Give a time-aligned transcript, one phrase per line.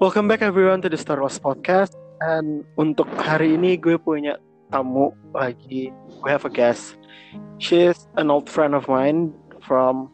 [0.00, 1.92] Welcome back everyone to the Star Wars Podcast.
[2.24, 4.40] And untuk hari ini gue punya
[4.72, 5.92] tamu lagi.
[6.24, 6.96] We have a guest.
[7.60, 10.08] She's an old friend of mine from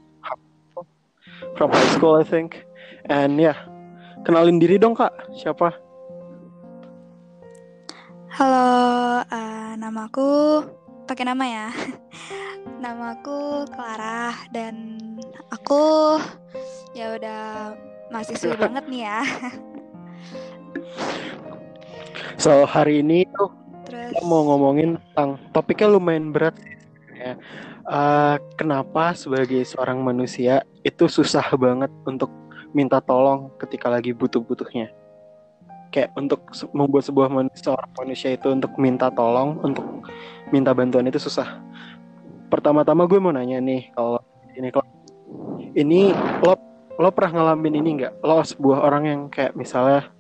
[1.55, 2.67] from high school, I think.
[3.07, 3.55] And yeah,
[4.27, 5.15] kenalin diri dong kak.
[5.39, 5.71] Siapa?
[8.35, 8.67] Halo,
[9.23, 10.67] uh, namaku
[11.07, 11.69] pakai nama ya.
[12.83, 14.99] namaku Clara dan
[15.55, 16.19] aku
[16.91, 17.71] ya udah
[18.11, 19.23] mahasiswa banget nih ya.
[22.37, 23.51] So hari ini tuh
[23.87, 27.39] Terus kita mau ngomongin tentang topiknya lumayan berat sebenarnya.
[27.87, 32.35] Uh, kenapa sebagai seorang manusia itu susah banget untuk
[32.75, 34.91] minta tolong ketika lagi butuh-butuhnya?
[35.95, 39.87] Kayak untuk membuat sebuah manusia, seorang manusia itu untuk minta tolong, untuk
[40.51, 41.63] minta bantuan itu susah.
[42.51, 44.19] Pertama-tama gue mau nanya nih, kalau
[44.59, 44.89] ini kalau
[45.79, 46.11] ini
[46.43, 46.59] lo
[46.99, 48.13] lo pernah ngalamin ini nggak?
[48.27, 50.11] Lo sebuah orang yang kayak misalnya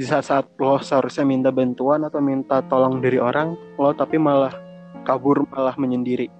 [0.00, 4.56] di saat-saat lo seharusnya minta bantuan atau minta tolong dari orang, lo tapi malah
[5.04, 6.32] kabur malah menyendiri.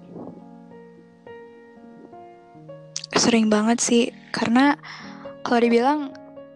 [3.21, 4.73] sering banget sih karena
[5.45, 6.09] kalau dibilang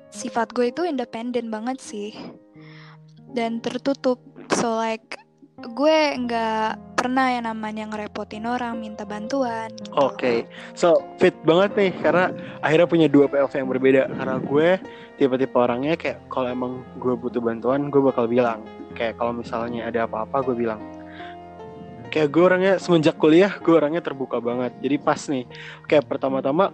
[0.10, 2.10] sifat gue itu independen banget sih
[3.38, 4.18] dan tertutup.
[4.50, 5.14] So like
[5.56, 9.96] gue nggak pernah yang namanya ngerepotin orang minta bantuan gitu.
[9.96, 10.44] Oke,
[10.76, 14.02] so fit banget nih karena akhirnya punya dua POV yang berbeda.
[14.12, 14.70] Karena gue
[15.16, 18.68] tipe-tipe orangnya kayak kalau emang gue butuh bantuan, gue bakal bilang.
[18.96, 20.80] Kayak kalau misalnya ada apa-apa, gue bilang.
[22.12, 24.76] Kayak gue orangnya semenjak kuliah, gue orangnya terbuka banget.
[24.80, 25.44] Jadi pas nih,
[25.88, 26.72] kayak pertama-tama,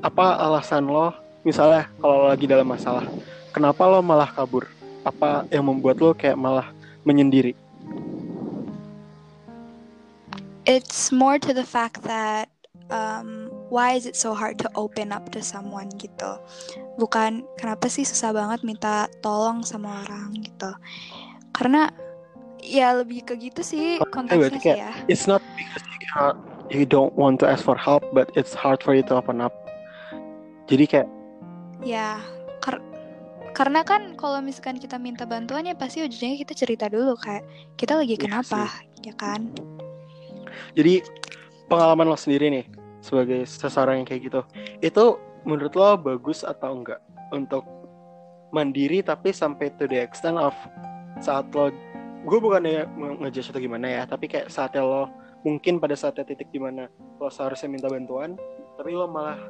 [0.00, 1.12] apa alasan lo,
[1.44, 3.04] misalnya kalau lagi dalam masalah,
[3.52, 4.68] kenapa lo malah kabur?
[5.04, 6.72] Apa yang membuat lo kayak malah
[7.04, 7.69] menyendiri?
[10.70, 12.46] It's more to the fact that
[12.94, 16.38] um, why is it so hard to open up to someone gitu.
[16.94, 20.70] Bukan kenapa sih susah banget minta tolong sama orang gitu.
[21.50, 21.90] Karena
[22.62, 24.92] ya lebih ke gitu sih Oh, konteksnya berarti sih ya.
[25.08, 26.36] it's not because you cannot
[26.68, 29.50] you don't want to ask for help but it's hard for you to open up
[30.68, 31.08] jadi kayak
[31.80, 32.20] Ya,
[32.60, 32.84] kar-
[33.56, 37.48] karena kan kalau misalkan kita minta bantuan ya pasti ujungnya kita cerita dulu kayak
[37.80, 38.68] kita lagi Iya kenapa,
[39.00, 39.48] ya kan?
[40.74, 41.04] Jadi
[41.66, 42.66] pengalaman lo sendiri nih
[43.00, 44.40] sebagai seseorang yang kayak gitu
[44.84, 45.04] itu
[45.48, 47.00] menurut lo bagus atau enggak
[47.32, 47.64] untuk
[48.50, 50.52] mandiri tapi sampai to the extent of
[51.22, 51.72] saat lo
[52.26, 52.84] gue bukannya
[53.24, 55.08] ngejudge atau gimana ya tapi kayak saatnya lo
[55.40, 58.36] mungkin pada saatnya titik di mana lo seharusnya minta bantuan
[58.76, 59.40] tapi lo malah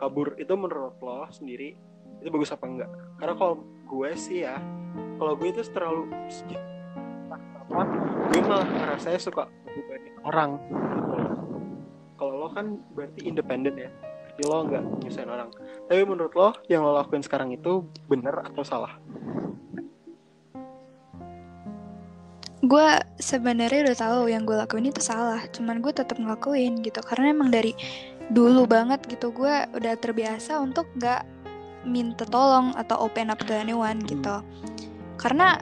[0.00, 1.76] kabur itu menurut lo sendiri
[2.18, 2.90] itu bagus apa enggak?
[3.18, 4.58] Karena kalau gue sih ya
[5.18, 6.10] kalau gue itu terlalu
[7.68, 9.44] gue malah ngerasanya suka
[9.78, 11.14] ngebebanin orang gitu.
[12.18, 13.90] Kalau lo kan berarti independen ya
[14.38, 15.50] jadi lo nggak nyusahin orang.
[15.90, 18.94] Tapi menurut lo yang lo lakuin sekarang itu bener atau salah?
[22.62, 27.34] Gue sebenarnya udah tahu yang gue lakuin itu salah, cuman gue tetap ngelakuin gitu karena
[27.34, 27.74] emang dari
[28.30, 31.26] dulu banget gitu gue udah terbiasa untuk nggak
[31.82, 34.38] minta tolong atau open up to anyone gitu.
[35.18, 35.58] Karena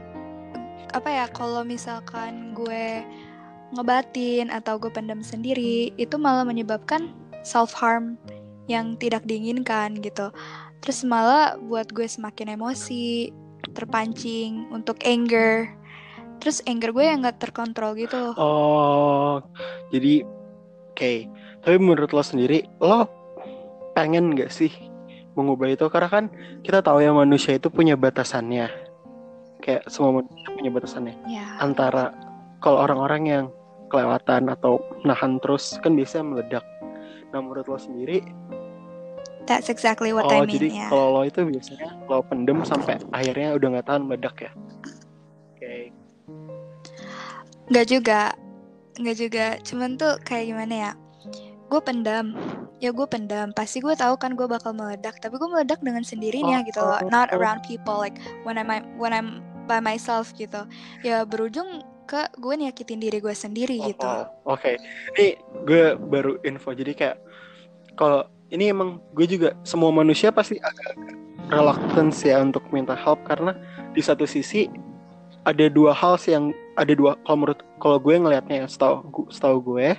[0.92, 3.00] apa ya kalau misalkan gue
[3.74, 7.10] ngebatin atau gue pendam sendiri itu malah menyebabkan
[7.42, 8.14] self harm
[8.66, 10.30] yang tidak diinginkan gitu.
[10.82, 13.30] Terus malah buat gue semakin emosi,
[13.74, 15.70] terpancing untuk anger.
[16.38, 18.36] Terus anger gue yang nggak terkontrol gitu.
[18.36, 19.40] oh
[19.88, 20.20] jadi
[20.92, 21.12] oke
[21.64, 23.08] tapi menurut lo sendiri lo
[23.96, 24.68] pengen nggak sih
[25.32, 26.24] mengubah itu karena kan
[26.60, 28.68] kita tahu ya manusia itu punya batasannya
[29.64, 31.56] kayak semua manusia punya batasannya Ya.
[31.58, 32.12] antara
[32.60, 33.44] kalau orang-orang yang
[33.88, 36.64] kelewatan atau nahan terus kan biasanya meledak.
[37.30, 38.22] Nah menurut lo sendiri,
[39.46, 40.86] That's exactly what oh I mean jadi ya.
[40.90, 44.50] kalau lo itu biasanya lo pendem sampai akhirnya udah nggak tahan meledak ya?
[45.54, 45.94] Oke,
[47.70, 48.20] Nggak juga,
[48.98, 49.46] nggak juga.
[49.62, 50.92] Cuman tuh kayak gimana ya?
[51.66, 52.34] Gue pendam,
[52.78, 53.50] ya gue pendam.
[53.54, 55.18] Pasti gue tahu kan gue bakal meledak.
[55.18, 56.98] Tapi gue meledak dengan sendirinya Oh, gitu loh.
[57.02, 57.38] oh, Not oh.
[57.38, 60.62] around people like when I'm when I'm by myself gitu.
[61.02, 64.06] Ya berujung ke gue nyakitin diri gue sendiri Oh, gitu.
[64.06, 64.24] oh,
[64.54, 64.78] Oke,
[65.18, 65.36] ini
[65.66, 67.16] gue baru info jadi kayak
[67.98, 70.94] kalau ini emang gue juga semua manusia pasti agak
[71.50, 73.54] reluctance ya untuk minta help karena
[73.94, 74.70] di satu sisi
[75.46, 79.58] ada dua hal sih yang ada dua kalau menurut kalau gue ngelihatnya ya setahu setahu
[79.74, 79.94] gue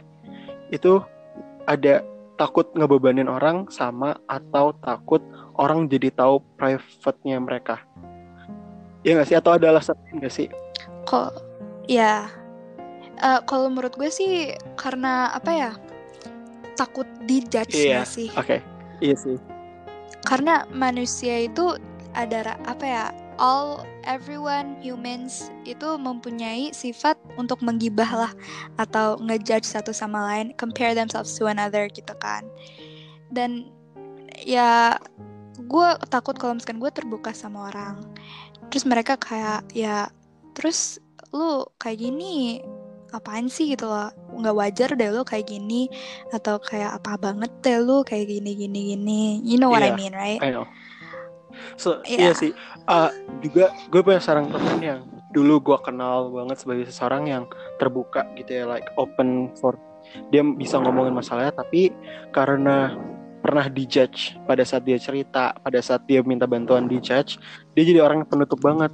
[0.71, 0.99] itu
[1.67, 2.03] ada
[2.35, 5.23] takut ngebebanin orang sama atau takut
[5.57, 7.81] orang jadi tahu private-nya mereka.
[9.01, 10.47] Ya nggak sih atau ada alasan nggak sih?
[11.09, 11.46] Kok
[11.87, 12.27] ya
[13.17, 15.71] eh, kalau menurut gue sih karena apa ya?
[16.77, 18.05] Takut dijudge Iya.
[18.05, 18.29] nggak sih?
[18.37, 18.61] Oke,
[19.01, 19.37] iya sih.
[20.27, 21.79] Karena manusia itu
[22.13, 23.05] ada apa ya
[23.37, 28.33] all everyone humans itu mempunyai sifat untuk menggibah lah
[28.81, 32.41] atau ngejudge satu sama lain compare themselves to another gitu kan
[33.29, 33.69] dan
[34.41, 34.97] ya
[35.61, 38.01] gue takut kalau misalkan gue terbuka sama orang
[38.73, 40.09] terus mereka kayak ya
[40.57, 40.97] terus
[41.33, 42.61] lu kayak gini
[43.15, 45.87] apaan sih gitu loh nggak wajar deh lu kayak gini
[46.35, 49.95] atau kayak apa banget deh lu kayak gini gini gini you know what I Iya,
[49.95, 50.67] mean right I know.
[51.79, 52.29] So Iya.
[52.29, 52.51] iya sih.
[52.85, 53.09] Ah,
[53.41, 55.01] juga gue punya seorang temen yang
[55.33, 57.43] dulu gue kenal banget sebagai seseorang yang
[57.81, 59.73] terbuka gitu ya, like open for
[60.31, 61.91] dia bisa ngomongin masalahnya, tapi
[62.31, 62.95] karena
[63.43, 67.39] pernah dijudge pada saat dia cerita, pada saat dia minta bantuan dijudge,
[67.75, 68.91] dia jadi orang yang penutup banget.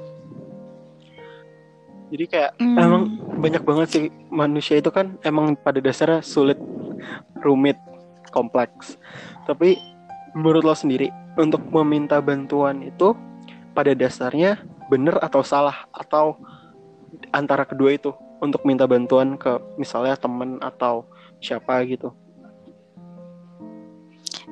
[2.14, 2.78] Jadi kayak Hmm.
[2.78, 3.04] emang
[3.42, 6.62] banyak banget sih manusia itu kan emang pada dasarnya sulit,
[7.42, 7.76] rumit,
[8.30, 9.02] kompleks.
[9.50, 9.82] Tapi
[10.38, 11.10] menurut lo sendiri
[11.42, 13.18] untuk meminta bantuan itu
[13.74, 14.62] pada dasarnya
[14.94, 16.38] benar atau salah atau
[17.34, 21.10] antara kedua itu untuk minta bantuan ke misalnya temen atau
[21.42, 22.14] siapa gitu.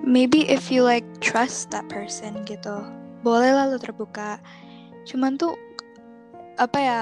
[0.02, 2.81] maybe if you like trust that person gitu
[3.22, 4.42] boleh lah lu terbuka
[5.06, 5.54] cuman tuh
[6.57, 7.02] apa ya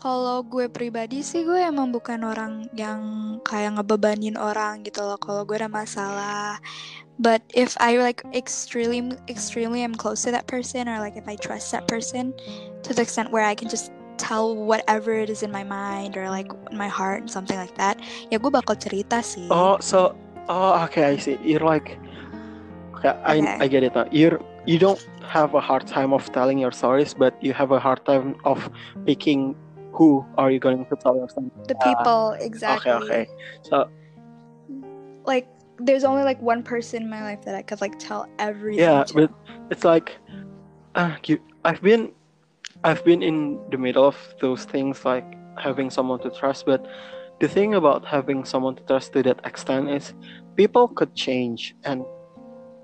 [0.00, 5.44] kalau gue pribadi sih gue emang bukan orang yang kayak ngebebanin orang gitu loh kalau
[5.44, 6.56] gue ada masalah
[7.20, 11.36] but if I like extremely extremely am close to that person or like if I
[11.36, 12.32] trust that person
[12.88, 16.32] to the extent where I can just tell whatever it is in my mind or
[16.32, 18.00] like in my heart something like that
[18.32, 20.16] ya gue bakal cerita sih Oh, so
[20.48, 21.36] oh okay, I see.
[21.44, 22.00] You're like
[22.96, 23.56] okay, I Okay.
[23.60, 24.08] I get it now.
[24.08, 27.80] You're you don't have a hard time of telling your stories, but you have a
[27.80, 28.68] hard time of
[29.04, 29.56] picking
[30.00, 31.52] who are you going to tell your story.
[31.68, 33.26] the people exactly Okay, okay.
[33.68, 33.90] So
[35.26, 35.46] like
[35.78, 39.04] there's only like one person in my life that I could like tell everything yeah
[39.04, 39.14] to.
[39.14, 39.30] but
[39.70, 40.16] it's like
[40.94, 42.12] uh, you, i've been
[42.84, 46.80] i've been in the middle of those things like having someone to trust but
[47.40, 50.14] the thing about having someone to trust to that extent is
[50.56, 52.04] people could change and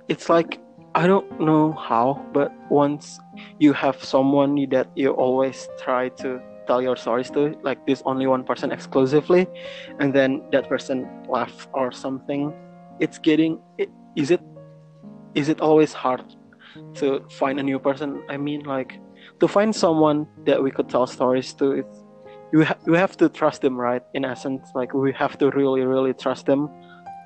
[0.08, 0.60] it's like
[0.94, 3.18] i don't know how but once
[3.58, 8.26] you have someone that you always try to tell your stories to like this only
[8.26, 9.46] one person exclusively
[9.98, 12.52] and then that person left or something.
[13.00, 14.40] It's getting it, is it
[15.34, 16.24] is it always hard
[16.94, 18.22] to find a new person?
[18.28, 18.98] I mean like
[19.40, 22.04] to find someone that we could tell stories to it's
[22.52, 24.02] you, ha- you have to trust them right?
[24.14, 26.70] In essence like we have to really really trust them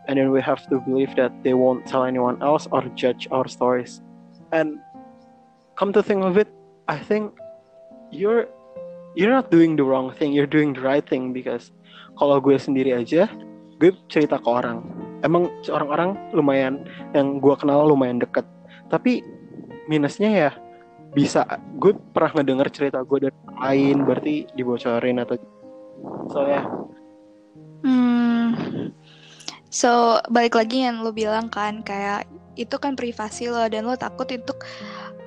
[0.08, 3.46] and then we have to believe that they won't tell anyone else or judge our
[3.46, 4.00] stories.
[4.50, 4.80] And
[5.80, 6.48] come to think of it
[6.88, 7.32] i think
[8.10, 8.46] you're
[9.14, 11.74] you're not doing the wrong thing you're doing the right thing because
[12.20, 13.30] kalau gue sendiri aja
[13.80, 14.84] gue cerita ke orang.
[15.24, 16.84] Emang orang-orang lumayan
[17.16, 18.44] yang gue kenal lumayan deket.
[18.92, 19.24] Tapi
[19.88, 20.52] minusnya ya
[21.16, 21.42] bisa
[21.80, 25.34] gue pernah ngedenger cerita gue dari lain berarti dibocorin atau
[26.28, 26.62] so ya.
[27.82, 28.92] Hmm.
[29.72, 34.28] So balik lagi yang lo bilang kan kayak itu kan privasi lo dan lo takut
[34.28, 34.52] itu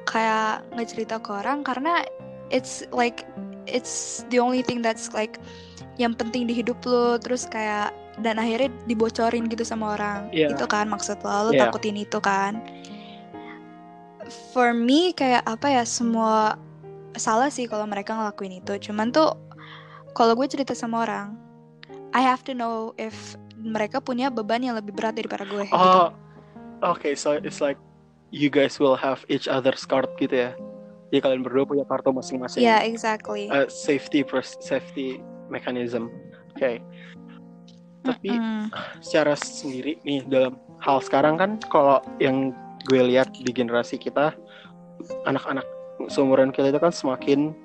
[0.06, 2.06] kayak ngecerita ke orang karena
[2.54, 3.26] it's like
[3.68, 5.40] it's the only thing that's like
[5.98, 10.54] yang penting di hidup lo terus kayak dan akhirnya dibocorin gitu sama orang Iya.
[10.54, 11.70] itu kan maksud lo lo Iya.
[11.70, 12.62] takutin itu kan
[14.54, 16.58] for me kayak apa ya semua
[17.14, 19.38] salah sih kalau mereka ngelakuin itu cuman tuh
[20.18, 21.38] kalau gue cerita sama orang
[22.14, 23.14] I have to know if
[23.58, 25.78] mereka punya beban yang lebih berat daripada gue gitu.
[25.78, 26.10] oh
[26.82, 27.78] okay so it's like
[28.34, 30.52] you guys will have each other's card gitu ya
[31.14, 32.66] jadi kalian berdua punya kartu masing-masing.
[32.66, 33.46] Yeah, exactly.
[33.54, 34.26] Uh, safety
[34.58, 35.22] safety
[35.54, 36.10] mechanism.
[36.58, 36.82] Oke
[38.04, 38.68] tapi Mm-mm.
[39.00, 42.52] secara sendiri nih dalam hal sekarang kan kalau yang
[42.92, 44.36] gue lihat di generasi kita
[45.24, 45.64] anak-anak
[46.12, 47.56] seumuran kita itu kan semakin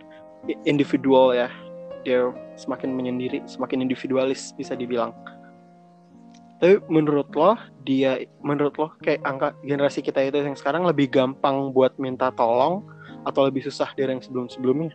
[0.62, 1.50] individual ya.
[2.06, 5.10] Dia semakin menyendiri semakin individualis bisa dibilang.
[6.62, 11.74] Tapi menurut lo dia menurut lo kayak angka generasi kita itu yang sekarang lebih gampang
[11.74, 12.86] buat minta tolong
[13.26, 14.94] atau lebih susah dari yang sebelum-sebelumnya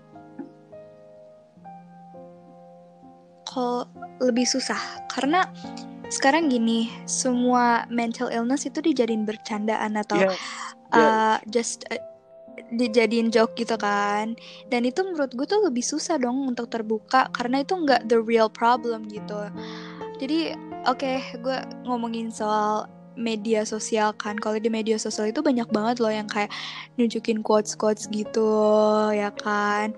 [3.43, 3.85] Kalau
[4.17, 4.79] lebih susah
[5.13, 5.45] karena
[6.09, 10.29] sekarang gini, semua mental illness itu dijadiin bercandaan atau Iya,
[10.93, 12.01] uh, just uh,
[12.73, 14.37] dijadiin joke gitu kan.
[14.69, 18.49] Dan itu menurut gue tuh lebih susah dong untuk terbuka karena itu nggak the real
[18.49, 19.49] problem gitu.
[20.21, 20.53] Jadi
[20.85, 21.57] oke, gue
[21.89, 24.37] ngomongin soal media sosial kan.
[24.37, 26.49] Kalau di media sosial itu banyak banget loh yang kayak
[26.97, 28.51] nunjukin quotes-quotes gitu,
[29.13, 29.93] ya kan.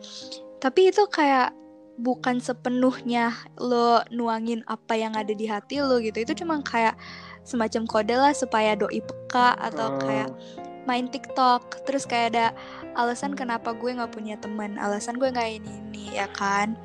[0.59, 1.53] Tapi itu kayak
[1.95, 6.23] bukan sepenuhnya lo nuangin apa yang ada di hati lo gitu.
[6.23, 6.99] Itu cuma kayak
[7.45, 10.29] semacam kode lah supaya doi peka atau Oh, kayak
[10.85, 12.45] main TikTok terus kayak ada
[12.93, 16.77] alasan kenapa gue nggak punya teman alasan gue nggak ini ini ya kan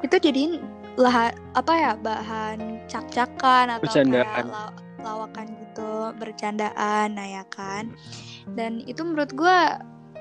[0.00, 0.64] itu jadiin
[0.96, 4.48] lah apa ya bahan cak-cakan atau Bercandaan.
[4.48, 4.72] kayak
[5.04, 7.92] lawakan gitu bercandaan nah ya kan.
[8.56, 9.58] Dan itu menurut gue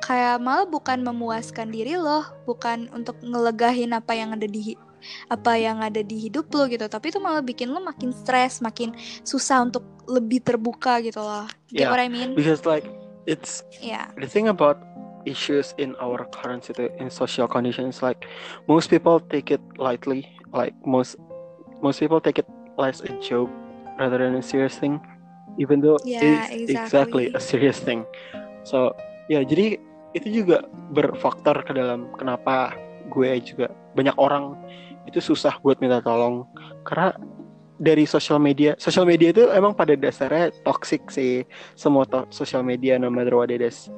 [0.03, 4.75] kayak malah bukan memuaskan diri loh bukan untuk ngelegahin apa yang ada di
[5.31, 8.95] apa yang ada di hidup lo gitu tapi itu malah bikin lo makin stres makin
[9.23, 11.47] susah untuk lebih terbuka gitu loh.
[11.71, 12.35] Get Yeah, what I mean?
[12.35, 12.83] because like
[13.23, 14.11] it's ya.
[14.19, 14.79] the thing about
[15.23, 16.67] issues in our current
[16.99, 18.27] in social conditions like
[18.67, 21.15] most people take it lightly like most
[21.79, 23.47] most people take it as a joke
[23.99, 24.97] rather than a serious thing
[25.57, 26.75] even though Yeah, it's exactly.
[26.75, 28.05] exactly a serious thing
[28.65, 28.93] so
[29.29, 29.77] ya jadi
[30.13, 32.73] itu juga berfaktor ke dalam kenapa
[33.09, 34.57] gue juga banyak orang
[35.05, 36.45] itu susah buat minta tolong
[36.85, 37.13] karena
[37.81, 42.95] dari sosial media sosial media itu emang pada dasarnya toxic sih semua to- sosial media
[42.95, 43.89] no matter what it is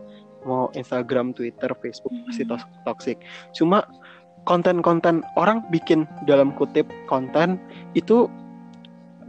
[0.46, 2.50] mau Instagram, Twitter, Facebook pasti Mhm.
[2.54, 3.18] tos- toxic.
[3.58, 3.82] Cuma
[4.46, 7.58] konten-konten orang bikin dalam kutip konten
[7.98, 8.30] itu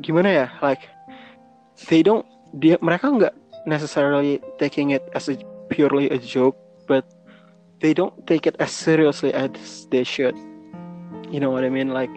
[0.00, 0.46] gimana ya?
[0.60, 0.84] Like
[1.88, 2.26] they don't
[2.56, 3.34] dia mereka nggak
[3.68, 5.36] necessarily taking it as a
[5.68, 7.04] purely a joke, but
[7.80, 10.36] they don't take it as seriously as they should.
[11.28, 11.90] You know what I mean?
[11.90, 12.12] Like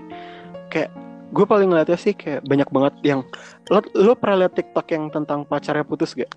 [0.69, 0.93] kayak
[1.29, 3.21] gue paling ngeliatnya sih kayak banyak banget yang
[3.69, 6.29] lo lo pernah liat TikTok yang tentang pacarnya putus gak?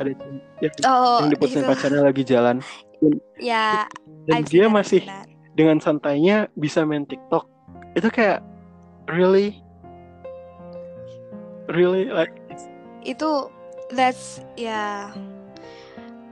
[0.00, 0.10] Ada
[0.58, 2.58] yang, oh yang diputusin itu pacarnya lagi jalan
[3.38, 3.86] ya
[4.26, 5.28] dan I've dia masih that.
[5.54, 7.46] dengan santainya bisa main TikTok
[7.94, 8.42] itu kayak
[9.06, 9.63] really
[11.72, 12.32] really like
[13.04, 13.48] itu
[13.92, 15.12] that's ya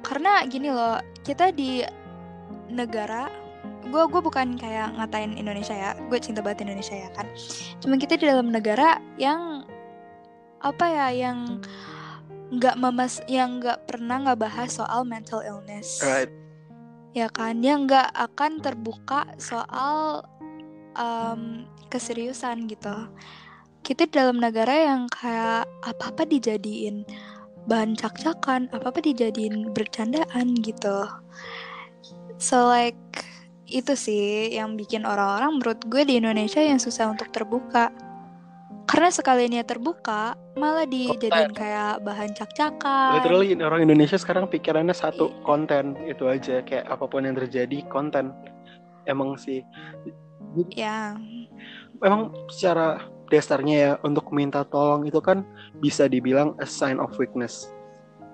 [0.02, 1.86] karena gini loh kita di
[2.72, 3.30] negara
[3.82, 7.26] gue gue bukan kayak ngatain Indonesia ya gue cinta banget Indonesia ya kan.
[7.82, 9.66] Cuma kita di dalam negara yang
[10.62, 11.58] apa ya yang
[12.52, 15.98] nggak memas yang nggak pernah nggak bahas soal mental illness.
[15.98, 16.30] Right.
[17.12, 20.24] Ya kan yang nggak akan terbuka soal
[20.96, 22.94] em, keseriusan gitu
[23.92, 27.04] kita di dalam negara yang kayak apa apa dijadiin
[27.68, 31.04] bahan cak-cakan apa apa dijadiin bercandaan gitu.
[32.40, 32.96] So like
[33.68, 37.92] itu sih yang bikin orang-orang menurut gue di Indonesia yang susah untuk terbuka.
[38.88, 43.20] Karena sekalinya terbuka malah dijadiin kayak bahan cak-cakan.
[43.20, 46.00] Literally orang Indonesia sekarang pikirannya satu konten.
[46.08, 48.32] Itu aja kayak apa pun yang terjadi konten.
[49.04, 49.60] Emang sih.
[50.72, 51.12] Ya
[52.02, 52.98] emang secara
[53.32, 55.40] dasarnya ya untuk minta tolong itu kan
[55.80, 57.72] bisa dibilang a sign of weakness.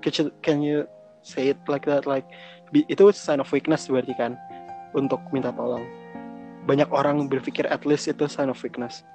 [0.03, 0.79] Can you, can you
[1.23, 2.03] say it like that?
[2.03, 2.27] Like
[2.75, 4.35] itu sign of weakness berarti kan
[4.99, 5.87] untuk minta tolong.
[6.67, 9.07] Banyak orang berpikir at least itu sign of weakness.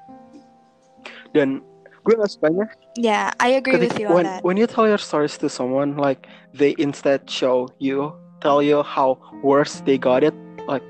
[1.35, 1.59] Dan
[2.03, 2.67] gue gak sukanya
[2.99, 5.95] ya I agree with you on when that when you tell your stories to someone
[5.95, 8.11] like they instead show you
[8.43, 10.35] tell you how worse they got it
[10.67, 10.83] like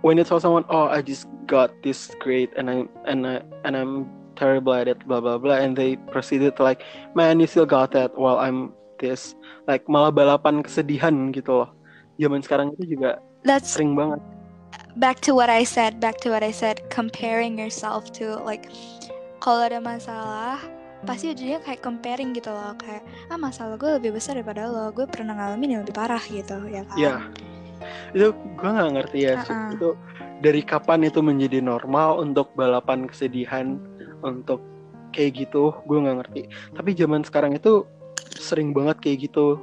[0.00, 3.72] when you tell someone oh I just got this grade and I and I and
[3.72, 4.04] I'm
[4.36, 5.56] terrible at it blah blah blah.
[5.56, 6.84] And they proceeded to like
[7.16, 9.32] man you still got that while I'm this.
[9.64, 11.70] Like malah balapan kesedihan gitu loh.
[12.20, 14.20] Zaman sekarang itu juga that's sering banget.
[14.98, 18.68] back to what I said, back to what I said, comparing yourself to like
[19.38, 20.58] kalau ada masalah
[21.06, 22.74] pasti ujungnya kayak comparing gitu loh.
[22.76, 26.58] Kayak ah masalah gue lebih besar daripada lo gue pernah ngalamin yang lebih parah gitu
[26.68, 26.98] ya kan?
[26.98, 27.14] Ya
[28.12, 29.52] itu gue nggak ngerti ya Su.
[29.54, 29.70] Uh-uh.
[29.74, 29.88] itu
[30.38, 33.78] dari kapan itu menjadi normal untuk balapan kesedihan
[34.22, 34.62] untuk
[35.10, 35.74] kayak gitu?
[35.86, 36.42] Gue nggak ngerti.
[36.74, 37.82] Tapi zaman sekarang itu
[38.38, 39.58] sering banget kayak gitu.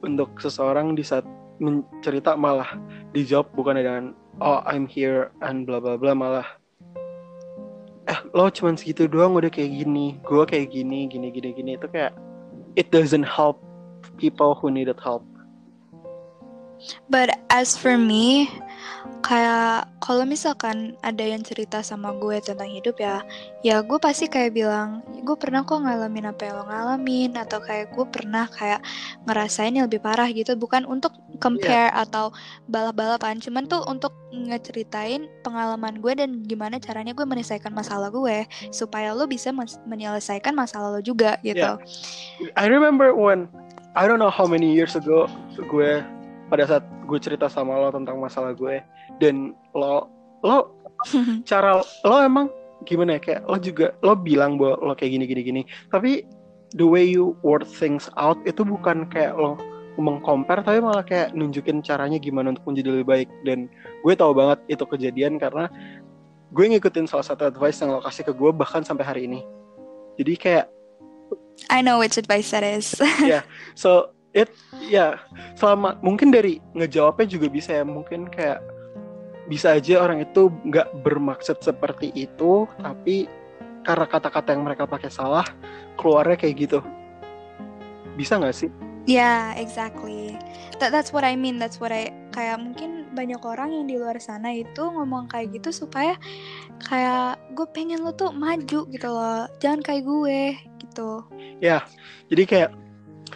[0.00, 1.28] Untuk seseorang di saat
[1.60, 2.80] mencerita malah
[3.12, 4.04] dijawab bukan dengan
[4.40, 6.48] oh I'm here and bla bla bla malah
[8.08, 10.16] eh lo cuman segitu doang udah kayak gini.
[10.24, 11.70] Gue kayak gini gini gini gini.
[11.76, 12.16] Itu kayak
[12.74, 13.60] it doesn't help
[14.16, 15.22] people who needed help.
[17.12, 18.48] But as for me,
[19.20, 23.22] kayak kalau misalkan ada yang cerita sama gue tentang hidup ya,
[23.62, 27.92] ya gue pasti kayak bilang, gue pernah kok ngalamin apa yang lo ngalamin, atau kayak
[27.94, 28.80] gue pernah kayak
[29.28, 32.32] ngerasain yang lebih parah gitu, bukan untuk compare atau
[32.68, 39.12] balap-balapan, cuman tuh untuk ngeceritain pengalaman gue dan gimana caranya gue menyelesaikan masalah gue, supaya
[39.12, 39.52] lo bisa
[39.86, 41.78] menyelesaikan masalah lo juga gitu.
[41.78, 42.56] Yeah.
[42.56, 43.46] I remember when
[43.98, 45.26] I don't know how many years ago
[45.58, 46.02] gue
[46.50, 48.82] pada saat gue cerita sama lo tentang masalah gue
[49.22, 50.10] dan lo
[50.42, 50.74] lo
[51.50, 52.50] cara lo emang
[52.84, 55.62] gimana ya kayak lo juga lo bilang bahwa lo kayak gini gini gini
[55.94, 56.26] tapi
[56.74, 59.56] the way you word things out itu bukan kayak lo
[60.00, 63.68] mengcompare tapi malah kayak nunjukin caranya gimana untuk menjadi lebih baik dan
[64.00, 65.68] gue tahu banget itu kejadian karena
[66.50, 69.44] gue ngikutin salah satu advice yang lo kasih ke gue bahkan sampai hari ini
[70.16, 70.66] jadi kayak
[71.68, 72.96] I know which advice that is.
[73.20, 73.44] yeah.
[73.76, 75.12] So it ya yeah,
[75.58, 78.62] selama mungkin dari ngejawabnya juga bisa ya mungkin kayak
[79.50, 83.26] bisa aja orang itu nggak bermaksud seperti itu tapi
[83.82, 85.46] karena kata-kata yang mereka pakai salah
[85.98, 86.78] keluarnya kayak gitu
[88.14, 88.70] bisa nggak sih?
[89.08, 90.36] Yeah, exactly.
[90.78, 91.56] That that's what I mean.
[91.56, 95.72] That's what I kayak mungkin banyak orang yang di luar sana itu ngomong kayak gitu
[95.72, 96.14] supaya
[96.84, 99.48] kayak gue pengen lo tuh maju gitu loh.
[99.58, 100.40] Jangan kayak gue
[100.84, 101.24] gitu.
[101.64, 101.80] Ya,
[102.28, 102.70] jadi kayak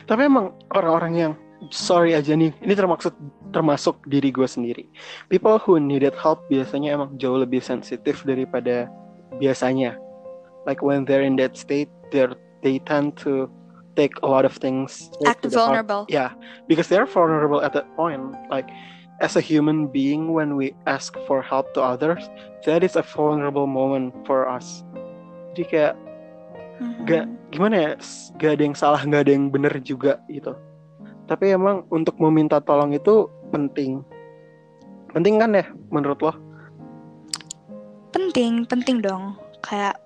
[0.05, 1.33] tapi emang orang-orang yang
[1.73, 3.15] sorry aja nih, ini termasuk
[3.55, 4.85] termasuk diri gue sendiri.
[5.31, 8.91] People who needed help biasanya emang jauh lebih sensitif daripada
[9.39, 9.97] biasanya.
[10.65, 12.35] Like when they're in that state, they're
[12.65, 13.47] they tend to
[13.95, 16.35] take a lot of things act vulnerable yeah
[16.67, 18.67] because they're vulnerable at that point like
[19.21, 22.27] as a human being when we ask for help to others
[22.67, 24.83] that is a vulnerable moment for us
[25.55, 25.95] jadi kayak
[26.81, 27.05] mm-hmm.
[27.07, 27.91] gak gimana ya
[28.39, 30.55] gak ada yang salah gak ada yang benar juga gitu.
[31.25, 34.05] Tapi emang untuk meminta tolong itu penting.
[35.15, 36.33] Penting kan ya menurut lo?
[38.13, 39.39] Penting penting dong.
[39.65, 39.97] Kayak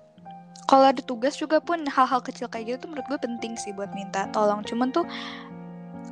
[0.69, 3.89] kalau ada tugas juga pun hal-hal kecil kayak gitu tuh menurut gue penting sih buat
[3.97, 4.61] minta tolong.
[4.63, 5.03] Cuman tuh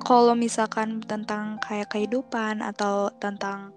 [0.04, 3.72] kalau misalkan tentang kayak kehidupan atau tentang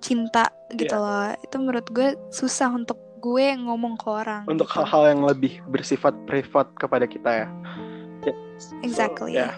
[0.00, 1.02] cinta gitu yeah.
[1.02, 4.74] loh itu menurut gue susah untuk gue ngomong ke orang untuk gitu.
[4.80, 7.48] hal-hal yang lebih bersifat privat kepada kita ya.
[8.24, 8.36] Yeah.
[8.84, 9.36] exactly.
[9.36, 9.52] So, ya yeah,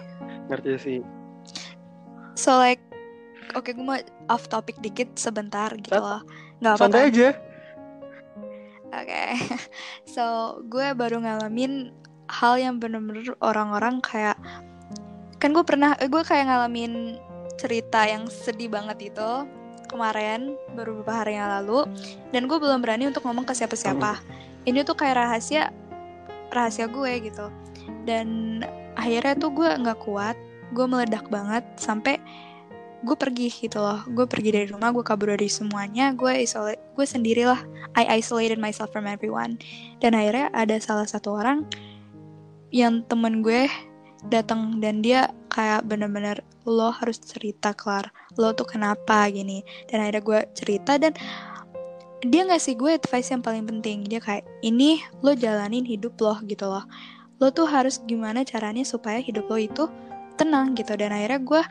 [0.51, 0.99] ngerti sih.
[2.35, 2.83] So like
[3.55, 6.21] oke okay, gue mau off topic dikit sebentar gitu loh.
[6.59, 6.83] Nggak apa-apa.
[6.91, 7.29] Santai aja.
[8.93, 9.29] Oke, okay.
[10.13, 10.23] so
[10.69, 11.89] gue baru ngalamin
[12.29, 14.37] hal yang bener-bener orang-orang kayak
[15.41, 17.17] kan gue pernah gue kayak ngalamin
[17.57, 19.31] cerita yang sedih banget itu
[19.93, 21.85] kemarin baru beberapa hari yang lalu
[22.33, 24.17] dan gue belum berani untuk ngomong ke siapa-siapa.
[24.65, 25.69] Ini tuh kayak rahasia
[26.49, 27.53] rahasia gue gitu.
[28.09, 28.59] Dan
[28.97, 30.33] akhirnya tuh gue nggak kuat,
[30.73, 32.17] gue meledak banget sampai
[33.03, 37.03] gue pergi gitu loh gue pergi dari rumah gue kabur dari semuanya gue isolate gue
[37.03, 37.59] sendirilah
[37.99, 39.59] I isolated myself from everyone
[39.99, 41.67] dan akhirnya ada salah satu orang
[42.71, 43.67] yang temen gue
[44.31, 49.61] datang dan dia kayak bener-bener lo harus cerita kelar lo tuh kenapa gini.
[49.85, 51.13] Dan akhirnya gue cerita dan
[52.23, 54.03] dia ngasih gue advice yang paling penting.
[54.09, 56.83] Dia kayak ini lo jalanin hidup lo gitu loh.
[57.37, 59.85] Lo tuh harus gimana caranya supaya hidup lo itu
[60.35, 60.97] tenang gitu.
[60.97, 61.61] Dan akhirnya gue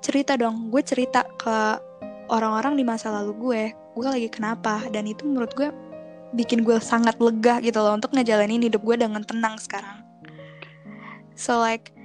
[0.00, 0.72] cerita dong.
[0.72, 1.76] Gue cerita ke
[2.32, 3.62] orang-orang di masa lalu gue
[3.96, 4.84] gue lagi kenapa?
[4.88, 5.68] Dan itu menurut gue
[6.36, 10.04] bikin gue sangat lega gitu loh untuk ngejalanin hidup gue dengan tenang sekarang.
[11.36, 11.95] So like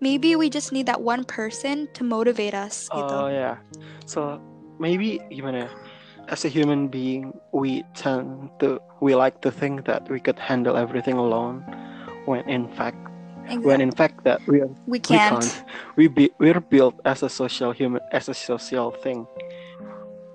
[0.00, 3.58] maybe we just need that one person to motivate us gitu oh yeah
[4.06, 4.38] so
[4.78, 5.66] maybe gimana
[6.28, 10.76] as a human being we tend to we like to think that we could handle
[10.76, 11.64] everything alone
[12.28, 12.98] when in fact
[13.48, 13.64] Exactly.
[13.64, 15.40] When in fact that we are we can't.
[15.40, 15.64] We, can't.
[15.96, 19.24] we be we're built as a social human as a social thing.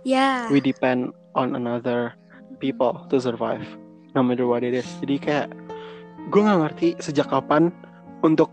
[0.02, 0.50] Yeah.
[0.50, 2.18] We depend on another
[2.58, 3.62] people to survive,
[4.18, 4.90] no matter what it is.
[4.98, 5.48] Jadi kayak
[6.34, 7.70] gue nggak ngerti sejak kapan
[8.26, 8.50] untuk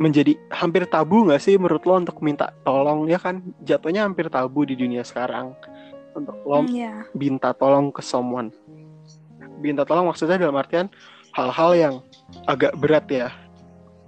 [0.00, 3.44] menjadi hampir tabu nggak sih menurut lo untuk minta tolong ya kan?
[3.60, 5.52] Jatuhnya hampir tabu di dunia sekarang.
[6.16, 7.04] Untuk lo mm, yeah.
[7.12, 8.48] minta tolong ke someone.
[9.60, 10.88] Minta tolong maksudnya dalam artian
[11.36, 11.94] hal-hal yang
[12.48, 13.28] agak berat ya.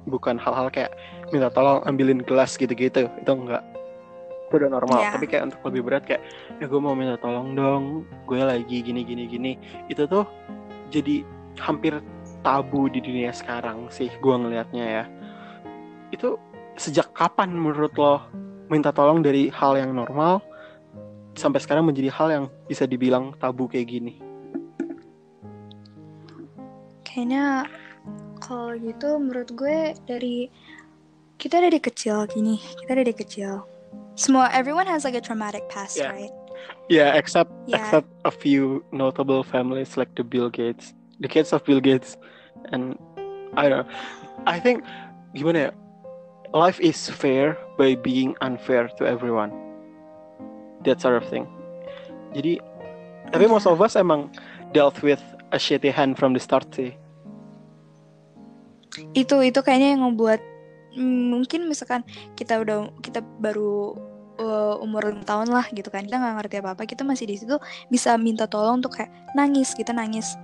[0.08, 0.96] Bukan hal-hal kayak
[1.28, 3.12] minta tolong ambilin gelas gitu-gitu.
[3.20, 3.62] Itu enggak
[4.48, 5.00] itu udah normal.
[5.00, 5.12] Yeah.
[5.16, 6.24] tapi kayak untuk lebih berat kayak
[6.60, 8.08] ya gue mau minta tolong dong.
[8.24, 9.52] Gue lagi gini gini gini
[9.92, 10.24] itu tuh
[10.88, 11.20] jadi
[11.60, 12.00] hampir
[12.40, 15.04] tabu di dunia sekarang sih gue ngelihatnya ya
[16.12, 16.36] itu
[16.78, 18.22] sejak kapan menurut lo
[18.68, 20.40] minta tolong dari hal yang normal
[21.36, 24.20] sampai sekarang menjadi hal yang bisa dibilang tabu kayak gini
[27.02, 27.68] kayaknya
[28.40, 30.48] kalau gitu menurut gue dari
[31.42, 33.66] kita dari kecil gini, kita dari kecil.
[34.14, 36.14] Semua everyone has like a traumatic past, yeah.
[36.14, 36.30] right?
[36.86, 37.82] Yeah, except yeah.
[37.82, 42.14] except a few notable families like the Bill Gates, the kids of Bill Gates,
[42.70, 42.94] and
[43.58, 43.90] I don't know.
[44.46, 44.86] I think
[45.34, 45.72] gimana ya?
[46.52, 49.52] Life is fair by being unfair to everyone.
[50.84, 51.48] That sort of thing.
[52.36, 52.60] Jadi,
[53.32, 54.28] tapi most of us emang
[54.76, 55.20] dealt with
[55.52, 56.92] a shitty hand from the start sih
[59.16, 60.40] itu itu kayaknya yang membuat
[60.96, 62.04] mm, mungkin misalkan
[62.36, 63.96] kita udah kita baru
[64.38, 67.36] uh, umur 5 tahun lah gitu kan kita nggak ngerti apa apa kita masih di
[67.40, 67.56] situ
[67.92, 70.38] bisa minta tolong untuk kayak nangis kita nangis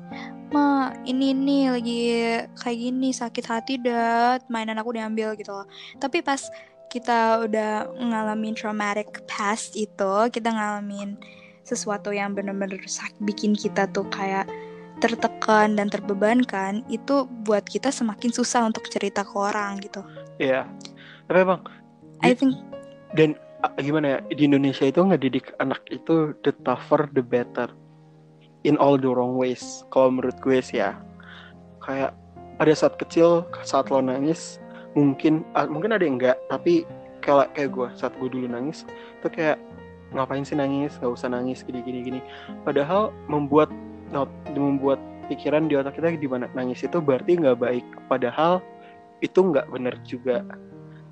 [0.53, 2.01] ma ini ini lagi
[2.57, 5.69] kayak gini sakit hati dat mainan aku diambil gitu loh
[6.01, 6.41] tapi pas
[6.89, 11.21] kita udah ngalamin traumatic past itu kita ngalamin
[11.69, 12.81] sesuatu yang bener-bener
[13.21, 14.49] bikin kita tuh kayak
[14.99, 20.03] tertekan dan terbebankan itu buat kita semakin susah untuk cerita ke orang gitu.
[20.43, 20.67] Iya.
[21.29, 21.63] Tapi emang
[22.25, 22.57] I think
[23.15, 23.39] dan
[23.83, 27.67] gimana ya di Indonesia itu ngedidik anak itu the tougher the better
[28.63, 30.95] in all the wrong ways kalau menurut gue sih ya.
[31.83, 32.15] Kayak
[32.59, 34.63] pada saat kecil saat lo nangis
[34.95, 36.87] mungkin ah, mungkin ada yang enggak tapi
[37.23, 38.87] kalau kayak gue saat gue dulu nangis
[39.19, 39.59] itu kayak
[40.15, 40.95] ngapain sih nangis?
[41.03, 42.21] Nggak usah nangis gini gini gini.
[42.63, 43.75] Padahal membuat
[44.15, 47.87] not membuat pikiran di otak kita di mana nangis itu berarti nggak baik.
[48.07, 48.63] Padahal
[49.19, 50.47] itu nggak benar juga.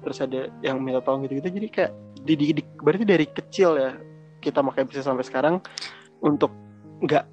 [0.07, 1.93] Terus ada yang minta tolong gitu gitu jadi kayak
[2.27, 3.93] dididik berarti dari kecil ya
[4.43, 5.63] kita makanya bisa sampai sekarang
[6.21, 6.51] untuk
[7.01, 7.25] nggak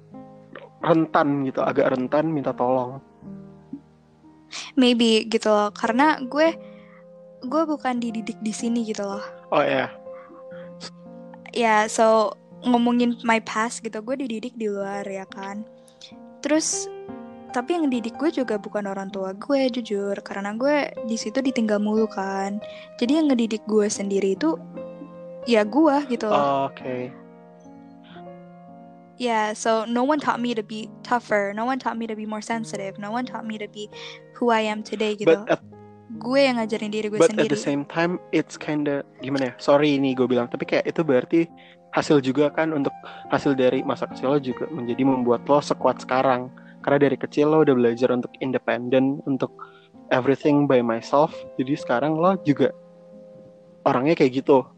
[0.84, 3.02] rentan gitu agak rentan minta tolong
[4.78, 6.54] maybe gitu loh karena gue
[7.44, 9.20] gue bukan dididik di sini gitu loh.
[9.52, 9.92] oh ya
[11.54, 12.34] Ya, so
[12.66, 15.62] ngomongin my past gitu, gue dididik di luar ya kan.
[16.42, 16.90] Terus
[17.54, 21.78] tapi yang didik gue juga bukan orang tua gue jujur karena gue di situ ditinggal
[21.78, 22.58] mulu kan.
[22.98, 24.58] Jadi yang ngedidik gue sendiri itu
[25.44, 26.68] ya gue gitu loh.
[26.70, 27.12] oke
[29.14, 31.54] Yeah, so no one taught me to be tougher.
[31.54, 32.98] No one taught me to be more sensitive.
[32.98, 33.86] No one taught me to be
[34.34, 35.30] who I am today gitu.
[35.30, 35.62] but at,
[36.18, 37.54] gue yang ngajarin diri gue but at sendiri.
[37.54, 41.40] the same time it's kinda gimana ya sorry ini gue bilang tapi kayak itu berarti
[41.94, 42.90] hasil juga kan untuk
[43.30, 46.50] hasil dari masa kecil lo juga menjadi membuat lo sekuat sekarang
[46.82, 49.54] karena dari kecil lo udah belajar untuk independen untuk
[50.10, 52.74] everything by myself jadi sekarang lo juga
[53.86, 54.73] orangnya kayak gitu Gi-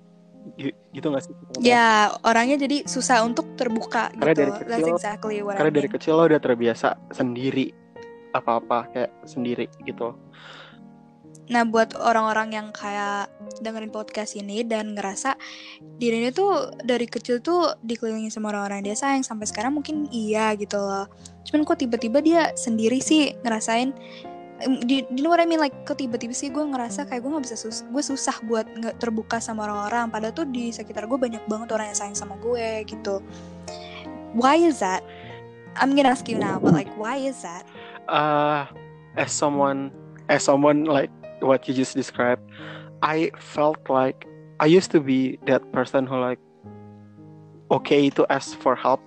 [0.93, 4.41] gitu gak sih Ya, orangnya jadi susah untuk terbuka Karena gitu.
[4.41, 5.95] dari That's kecil- exactly what karena I dari mean.
[5.99, 7.67] kecil lo udah terbiasa sendiri
[8.31, 10.15] apa-apa kayak sendiri gitu
[11.47, 13.31] Nah, buat orang-orang yang kayak
[13.63, 15.39] dengerin podcast ini dan ngerasa
[15.95, 20.51] dirinya tuh dari kecil tuh dikelilingi sama orang-orang yang dia sayang sampai sekarang mungkin iya
[20.59, 21.07] gitu loh.
[21.47, 23.95] Cuman kok tiba-tiba dia sendiri sih ngerasain
[24.89, 25.61] di know what I mean?
[25.61, 28.97] Like kok tiba-tiba sih gue ngerasa kayak gue nggak bisa sus gue susah buat nggak
[29.01, 30.09] terbuka sama orang-orang.
[30.09, 33.21] Padahal tuh di sekitar gue banyak banget orang yang sayang sama gue gitu.
[34.33, 35.05] Why is that?
[35.77, 37.69] I'm gonna ask you now but like why is that?
[38.09, 38.65] Uh
[39.17, 39.91] as someone
[40.29, 42.43] as someone like what you just described
[43.03, 44.27] i felt like
[44.61, 46.39] i used to be that person who like
[47.71, 49.01] okay to ask for help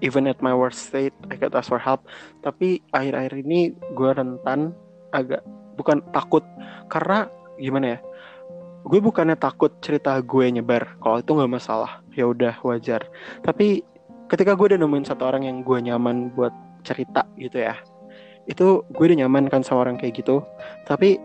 [0.00, 2.06] even at my worst state i could ask for help.
[2.44, 4.74] Tapi akhir-akhir ini gue rentan
[5.14, 5.42] agak
[5.78, 6.44] bukan takut.
[6.90, 8.00] Karena gimana ya
[8.88, 12.00] gue bukannya takut cerita gue nyebar kalau itu nggak masalah.
[12.14, 13.06] Ya udah wajar.
[13.42, 13.82] Tapi
[14.30, 16.52] ketika gue udah nemuin satu orang yang gue nyaman buat
[16.86, 17.74] cerita gitu ya
[18.48, 20.40] itu gue udah nyaman kan sama orang kayak gitu.
[20.88, 21.20] Tapi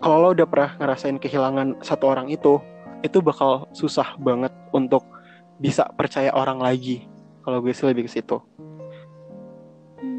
[0.00, 2.58] kalau lo udah pernah ngerasain kehilangan satu orang itu
[3.04, 5.04] itu bakal susah banget untuk
[5.60, 7.04] bisa percaya orang lagi
[7.46, 8.42] kalau gue sih lebih ke situ.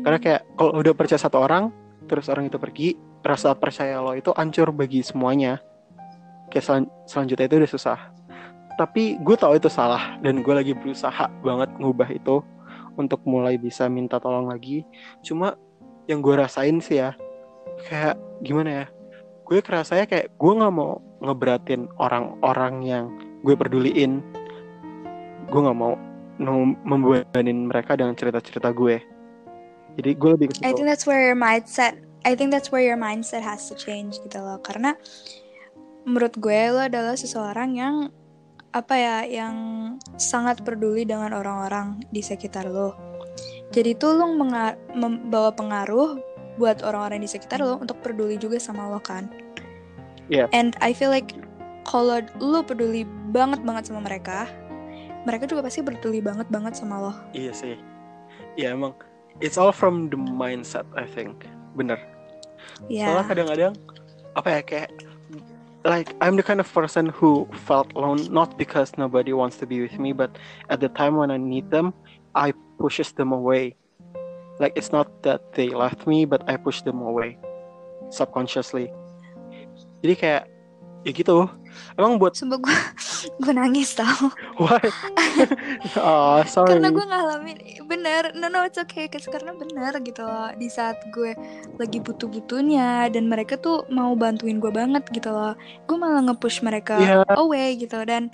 [0.08, 1.76] Karena kayak kalau udah percaya satu orang
[2.08, 5.60] terus orang itu pergi rasa percaya lo itu hancur bagi semuanya.
[6.48, 8.00] Kayak selan- selanjutnya itu udah susah.
[8.80, 12.40] Tapi gue tahu itu salah dan gue lagi berusaha banget ngubah itu
[12.96, 14.88] untuk mulai bisa minta tolong lagi.
[15.20, 15.60] Cuma
[16.08, 17.12] yang gue rasain sih ya
[17.92, 18.86] kayak gimana ya
[19.48, 23.06] gue kerasanya kayak gue nggak mau ngeberatin orang-orang yang
[23.44, 24.24] gue peduliin.
[25.52, 26.00] Gue nggak mau
[26.40, 29.02] membebanin mereka dengan cerita-cerita gue.
[29.98, 33.42] Jadi gue lebih I think that's where your mindset I think that's where your mindset
[33.42, 34.62] has to change gitu loh.
[34.62, 34.94] Karena
[36.06, 37.96] menurut gue lo adalah seseorang yang
[38.76, 39.56] apa ya yang
[40.22, 42.94] sangat peduli dengan orang-orang di sekitar lo.
[43.74, 44.32] Jadi tuh lo
[44.94, 46.20] membawa pengaruh
[46.62, 49.30] buat orang-orang di sekitar lo untuk peduli juga sama lo kan.
[50.28, 50.52] Iya.
[50.52, 51.36] and I feel like
[51.88, 54.48] kalau lo peduli banget banget sama mereka
[55.28, 57.14] mereka juga pasti peduli banget banget sama lo.
[57.36, 57.76] Iya sih.
[58.56, 58.96] Ya emang
[59.44, 61.44] it's all from the mindset I think.
[61.76, 62.00] Bener.
[62.88, 63.74] Ya Soalnya kadang-kadang
[64.40, 64.90] apa ya kayak
[65.84, 69.84] like I'm the kind of person who felt alone not because nobody wants to be
[69.84, 70.32] with me but
[70.72, 71.92] at the time when I need them
[72.32, 73.76] I pushes them away.
[74.64, 77.36] Like it's not that they left me but I push them away
[78.16, 78.88] subconsciously.
[80.00, 80.44] Jadi kayak
[81.08, 81.48] ya gitu.
[81.96, 82.78] Emang buat Sumpah gue
[83.42, 84.82] gue nangis tau why?
[86.02, 86.74] oh, sorry.
[86.78, 90.98] karena gue ngalamin bener no no it's okay Cause karena bener gitu loh di saat
[91.14, 91.38] gue
[91.78, 95.54] lagi butuh butuhnya dan mereka tuh mau bantuin gue banget gitu loh
[95.86, 97.24] gue malah nge-push mereka Iya.
[97.38, 98.34] away gitu dan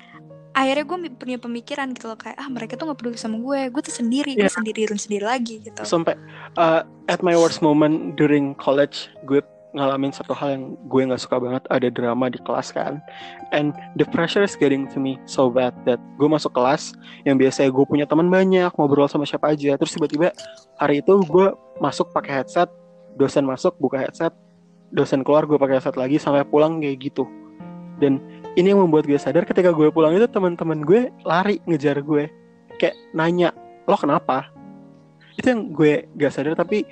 [0.53, 3.81] akhirnya gue punya pemikiran gitu loh kayak ah mereka tuh nggak peduli sama gue gue
[3.83, 4.55] tuh sendiri gue Iya.
[4.55, 6.15] sendiri sendiri lagi gitu sampai
[6.55, 9.41] uh, at my worst moment during college gue
[9.73, 13.01] ngalamin satu hal yang gue nggak suka banget ada drama di kelas kan.
[13.49, 16.93] And the pressure is getting to me so bad that gue masuk kelas
[17.25, 19.73] yang biasanya gue punya teman banyak ngobrol sama siapa aja.
[19.75, 20.29] Terus tiba-tiba
[20.77, 22.69] hari itu gue masuk pakai headset
[23.17, 24.33] dosen masuk buka headset
[24.93, 27.25] dosen keluar gue pakai headset lagi sampai pulang kayak gitu.
[27.97, 28.21] Dan
[28.53, 32.29] ini yang membuat gue sadar ketika gue pulang itu teman-teman gue lari ngejar gue.
[32.77, 33.49] Kayak nanya
[33.89, 34.53] lo kenapa?
[35.33, 36.85] Itu yang gue gak sadar tapi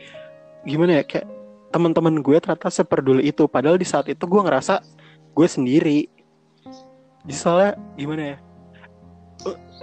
[0.66, 1.41] gimana ya kayak
[1.72, 3.48] teman-teman gue ternyata seperduli itu.
[3.48, 4.84] Padahal di saat itu gue ngerasa
[5.32, 6.12] gue sendiri.
[7.24, 8.38] Jadi soalnya gimana ya?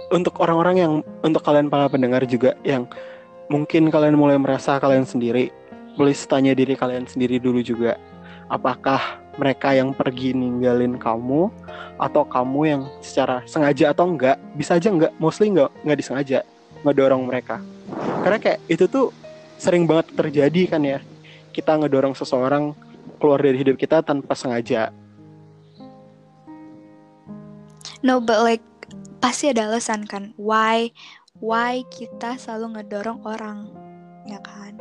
[0.09, 0.93] Untuk orang-orang yang
[1.25, 2.85] untuk kalian para pendengar juga yang
[3.49, 5.49] mungkin kalian mulai merasa kalian sendiri
[5.97, 7.97] boleh tanya diri kalian sendiri dulu juga.
[8.49, 11.51] Apakah mereka yang pergi ninggalin kamu
[11.99, 16.39] atau kamu yang secara sengaja atau enggak bisa aja enggak mostly enggak enggak disengaja
[16.81, 17.61] ngedorong mereka.
[18.23, 19.11] Karena kayak itu tuh
[19.59, 20.99] sering banget terjadi kan ya
[21.51, 22.71] kita ngedorong seseorang
[23.19, 24.93] keluar dari hidup kita tanpa sengaja.
[27.99, 28.63] No, but like
[29.19, 30.87] pasti ada alasan kan why
[31.43, 33.67] why kita selalu ngedorong orang,
[34.23, 34.79] ya kan?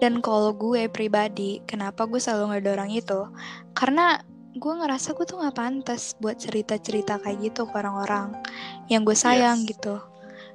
[0.00, 3.20] Dan kalau gue pribadi, kenapa gue selalu ngedorong itu?
[3.72, 4.20] Karena
[4.52, 8.36] gue ngerasa gue tuh nggak pantas buat cerita-cerita kayak gitu ke orang-orang
[8.92, 9.76] yang gue sayang yes.
[9.76, 9.96] gitu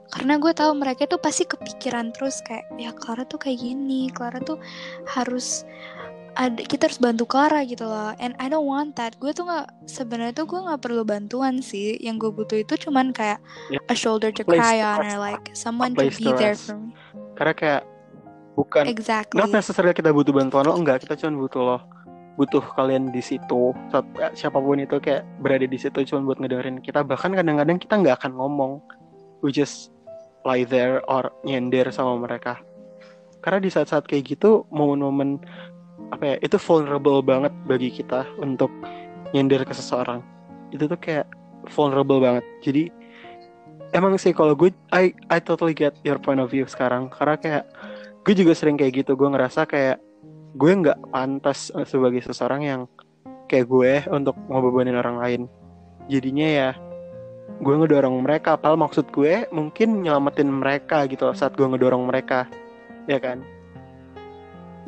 [0.07, 4.39] karena gue tahu mereka tuh pasti kepikiran terus kayak ya Clara tuh kayak gini Clara
[4.39, 4.55] tuh
[5.03, 5.67] harus
[6.37, 8.13] ada kita harus bantu Clara gitu loh.
[8.21, 9.17] And I don't want that.
[9.17, 11.97] Gue tuh nggak sebenarnya tuh gue nggak perlu bantuan sih.
[11.97, 13.41] Yang gue butuh itu cuman kayak
[13.73, 13.81] yeah.
[13.89, 16.93] a shoulder to cry on or like someone to be there for me.
[17.33, 17.81] Karena kayak
[18.53, 19.37] bukan exactly.
[19.37, 21.03] not necessarily kita butuh bantuan lo enggak.
[21.03, 21.77] Kita cuma butuh lo.
[22.37, 23.73] Butuh kalian di situ.
[24.37, 27.01] Siapa pun itu kayak berada di situ cuma buat ngedengerin kita.
[27.01, 28.71] Bahkan kadang-kadang kita nggak akan ngomong.
[29.41, 29.96] We just
[30.47, 32.63] lie there or nyender sama mereka.
[33.43, 35.43] Karena di saat-saat kayak gitu momen-momen
[36.15, 38.71] apa ya itu vulnerable banget bagi kita untuk
[39.35, 40.23] nyender ke seseorang.
[40.71, 41.27] Itu tuh kayak
[41.75, 42.47] vulnerable banget.
[42.63, 42.87] Jadi
[43.91, 47.11] emang sih kalau gue I I totally get your point of view sekarang.
[47.11, 47.63] Karena kayak
[48.23, 49.19] gue juga sering kayak gitu.
[49.19, 49.99] Gue ngerasa kayak
[50.55, 52.81] gue nggak pantas sebagai seseorang yang
[53.51, 55.41] kayak gue untuk mau bebanin orang lain.
[56.07, 56.69] Jadinya ya
[57.57, 62.45] gue ngedorong mereka apal maksud gue mungkin nyelamatin mereka gitu saat gue ngedorong mereka
[63.09, 63.41] ya kan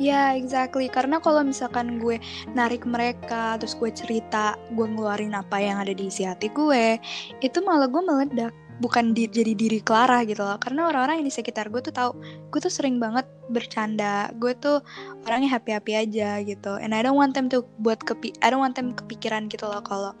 [0.00, 0.88] Ya, yeah, exactly.
[0.88, 2.16] Karena kalau misalkan gue
[2.56, 6.96] narik mereka, terus gue cerita, gue ngeluarin apa yang ada di isi hati gue,
[7.44, 8.56] itu malah gue meledak.
[8.80, 10.56] Bukan di, jadi diri Clara gitu loh.
[10.56, 12.16] Karena orang-orang yang di sekitar gue tuh tahu,
[12.48, 14.32] gue tuh sering banget bercanda.
[14.40, 14.80] Gue tuh
[15.28, 16.80] orangnya happy-happy aja gitu.
[16.80, 19.84] And I don't want them to buat kepi, I don't want them kepikiran gitu loh
[19.84, 20.16] kalau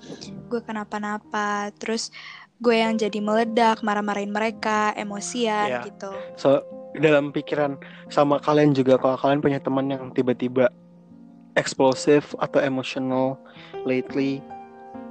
[0.52, 1.72] gue kenapa-napa.
[1.80, 2.12] Terus
[2.60, 5.84] gue yang jadi meledak, marah-marahin mereka, emosian yeah.
[5.88, 6.12] gitu.
[6.36, 6.60] So
[7.00, 7.80] dalam pikiran
[8.12, 10.68] sama kalian juga kalau kalian punya teman yang tiba-tiba
[11.56, 13.40] eksplosif atau emotional
[13.88, 14.44] lately,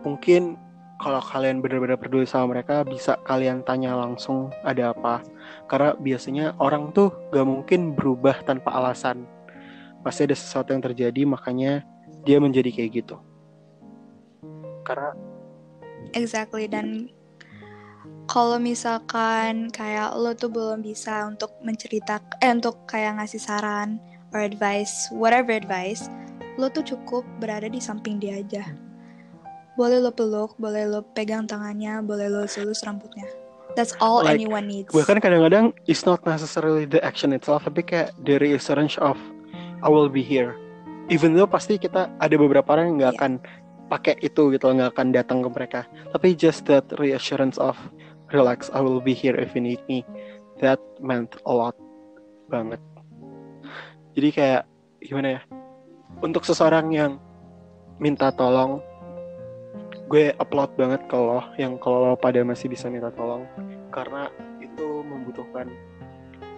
[0.06, 0.56] mungkin
[1.00, 5.24] kalau kalian benar-benar peduli sama mereka bisa kalian tanya langsung ada apa.
[5.72, 9.24] Karena biasanya orang tuh gak mungkin berubah tanpa alasan.
[10.04, 11.88] Pasti ada sesuatu yang terjadi makanya
[12.28, 13.16] dia menjadi kayak gitu.
[14.84, 15.16] Karena
[16.12, 17.08] Exactly dan
[18.28, 24.02] kalau misalkan kayak lo tuh belum bisa untuk menceritakan eh untuk kayak ngasih saran
[24.34, 26.10] or advice whatever advice
[26.58, 28.89] lo tuh cukup berada di samping dia aja
[29.80, 33.24] boleh lo peluk boleh lo pegang tangannya boleh lo selus rambutnya.
[33.80, 34.92] That's all like, anyone needs.
[34.92, 39.16] bahkan kadang-kadang it's not necessarily the action itself tapi kayak the reassurance of
[39.80, 40.60] I will be here.
[41.08, 43.22] Even though pasti kita ada beberapa orang yang nggak yeah.
[43.24, 43.32] akan
[43.88, 45.80] pakai itu gitu nggak akan datang ke mereka.
[46.12, 47.80] Tapi just that reassurance of
[48.36, 50.04] relax I will be here if you need me.
[50.60, 51.80] That meant a lot
[52.52, 52.84] banget.
[54.20, 54.64] Jadi kayak
[55.00, 55.42] gimana ya?
[56.20, 57.16] Untuk seseorang yang
[58.04, 58.84] minta tolong
[60.10, 63.46] gue upload banget kalau yang kalau pada masih bisa minta tolong.
[63.94, 64.26] Karena
[64.58, 65.70] itu membutuhkan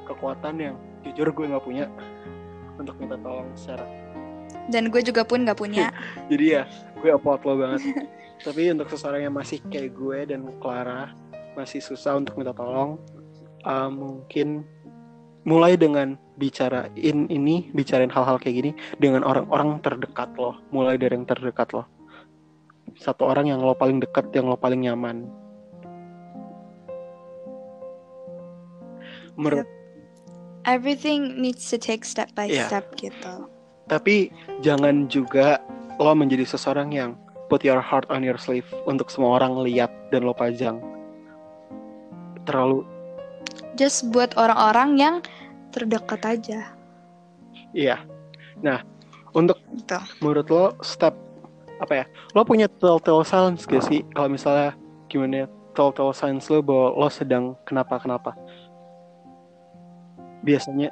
[0.08, 1.86] kekuatan yang jujur gue nggak punya
[2.80, 3.84] untuk minta tolong secara.
[4.72, 5.92] Dan gue juga pun nggak punya.
[6.32, 6.64] Jadi ya
[7.04, 7.82] gue upload lo banget.
[8.48, 11.12] Tapi untuk seseorang yang masih kayak gue dan Clara
[11.54, 12.96] masih susah untuk minta tolong
[13.68, 14.64] uh, mungkin
[15.44, 20.56] mulai dengan bicarain ini bicarain hal-hal kayak gini dengan orang-orang terdekat lo.
[20.72, 21.84] Mulai dari yang terdekat lo
[23.02, 25.26] satu orang yang lo paling dekat yang lo paling nyaman
[29.34, 29.66] Mer
[30.70, 32.70] everything needs to take step by yeah.
[32.70, 33.50] step gitu
[33.90, 34.30] tapi
[34.62, 35.58] jangan juga
[35.98, 37.18] lo menjadi seseorang yang
[37.50, 40.78] put your heart on your sleeve untuk semua orang lihat dan lo pajang
[42.46, 42.86] terlalu
[43.76, 45.16] just buat orang-orang yang
[45.72, 46.62] terdekat aja.
[47.72, 48.04] Iya.
[48.60, 48.84] Nah,
[49.32, 51.16] Untuk gitu menurut lo step
[51.82, 52.06] apa ya?
[52.38, 54.06] Lo punya telltale signs gak sih?
[54.14, 54.78] Kalau misalnya
[55.10, 55.48] gimana ya?
[55.74, 58.38] Telltale signs lo bahwa lo sedang kenapa-kenapa?
[60.42, 60.90] Biasanya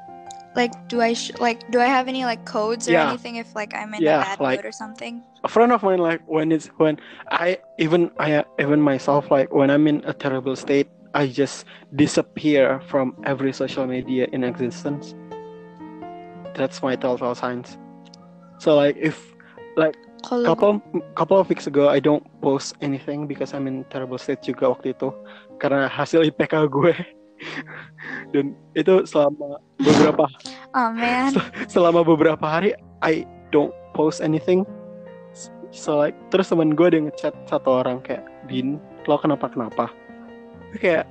[0.57, 3.09] like do I like do I have any like codes or Yeah.
[3.13, 5.21] anything if like I'm in Yeah, a bad like- mood or something?
[5.45, 6.99] a friend of mine like when it's when
[7.31, 11.63] I even I even myself like when I'm in a terrible state I just
[11.95, 15.15] disappear from every social media in existence.
[16.53, 17.77] That's my telltale signs.
[18.59, 19.15] So like if
[19.79, 20.71] like Kalau couple
[21.15, 24.91] couple of weeks ago I don't post anything because I'm in terrible state juga waktu
[24.91, 25.15] itu.
[25.61, 26.93] Karena hasil IPK gue.
[28.35, 30.27] Dan itu selama beberapa
[30.77, 31.31] oh man,
[31.71, 33.23] selama beberapa hari I
[33.55, 34.67] don't post anything.
[35.71, 39.87] So like terus teman gue ada ngechat satu orang kayak Bin lo kenapa kenapa?
[40.77, 41.07] Kayak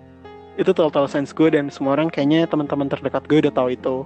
[0.59, 3.97] itu total sense gue dan semua orang kayaknya teman-teman terdekat gue udah tahu itu.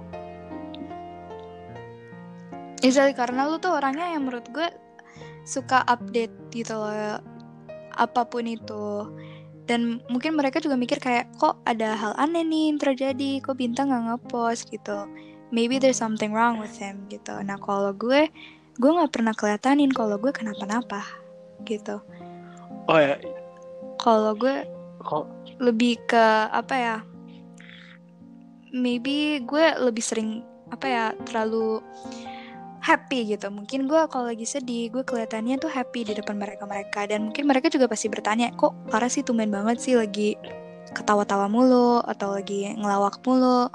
[2.83, 4.67] Exactly karena lu tuh orangnya yang menurut gue
[5.43, 7.19] suka update gitu loh
[7.93, 9.07] apa pun itu.
[9.63, 13.39] Dan mungkin mereka juga mikir kayak kok ada hal aneh nih yang terjadi?
[13.39, 14.67] Kok bintang nggak ngepost?
[14.67, 15.07] Gitu.
[15.55, 17.37] Maybe there's something wrong with him gitu.
[17.45, 18.27] Nah kalau gue
[18.75, 21.05] gue nggak pernah kelihatanin kalau gue kenapa-napa
[21.63, 22.01] gitu.
[22.91, 23.15] Oh ya.
[24.01, 24.67] Kalau gue
[24.99, 25.43] kok?
[25.61, 26.97] lebih ke apa ya
[28.73, 30.41] maybe gue lebih sering
[30.73, 31.79] apa ya terlalu
[32.83, 33.47] happy gitu.
[33.47, 37.47] Mungkin gue kalau lagi sedih gue kelihatannya tuh happy di depan mereka mereka dan mungkin
[37.47, 40.35] mereka juga pasti bertanya kok parah sih tumben banget sih lagi
[40.91, 43.71] ketawa-tawa mulu atau lagi ngelawak mulu?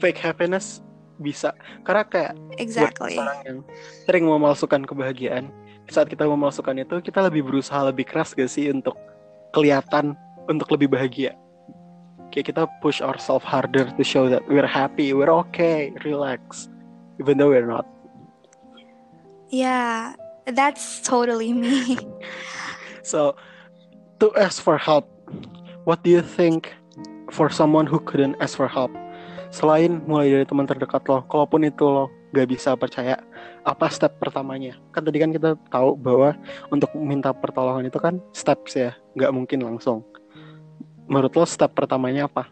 [0.00, 0.80] Fake happiness
[1.20, 1.52] bisa.
[1.84, 3.20] Karena kayak buat exactly.
[3.20, 3.58] orang yang
[4.08, 5.52] sering memalsukan kebahagiaan
[5.88, 8.96] saat kita memalsukan itu kita lebih berusaha lebih keras gak sih untuk
[9.52, 10.16] kelihatan
[10.48, 11.36] untuk lebih bahagia?
[12.32, 16.68] Kayak kita push ourselves harder to show that we're happy we're okay relax
[17.16, 17.88] even though we're not
[19.50, 20.14] yeah
[20.52, 21.98] that's totally me.
[23.08, 23.40] So
[24.20, 25.08] to ask for help
[25.88, 26.76] what do you think
[27.32, 28.92] for someone who couldn't ask for help?
[29.48, 33.16] Selain mulai dari teman terdekat lo kalaupun itu lo gak bisa percaya
[33.64, 34.76] apa step pertamanya?
[34.92, 36.36] Kan tadi kan kita tahu bahwa
[36.68, 40.04] untuk minta pertolongan itu kan steps ya nggak mungkin langsung.
[41.08, 42.44] Menurut lo step pertamanya apa?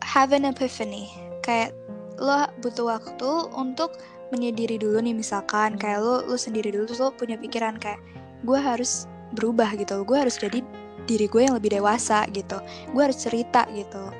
[0.00, 1.12] Have an epiphany.
[1.44, 1.76] Kayak
[2.16, 4.00] lo butuh waktu untuk
[4.34, 5.76] menyendiri dulu nih misalkan.
[5.78, 8.00] Kayak lo lo sendiri dulu terus lo punya pikiran kayak
[8.42, 10.02] gue harus berubah gitu.
[10.02, 10.62] Gue harus jadi
[11.06, 12.58] diri gue yang lebih dewasa gitu.
[12.90, 14.10] Gue harus cerita gitu.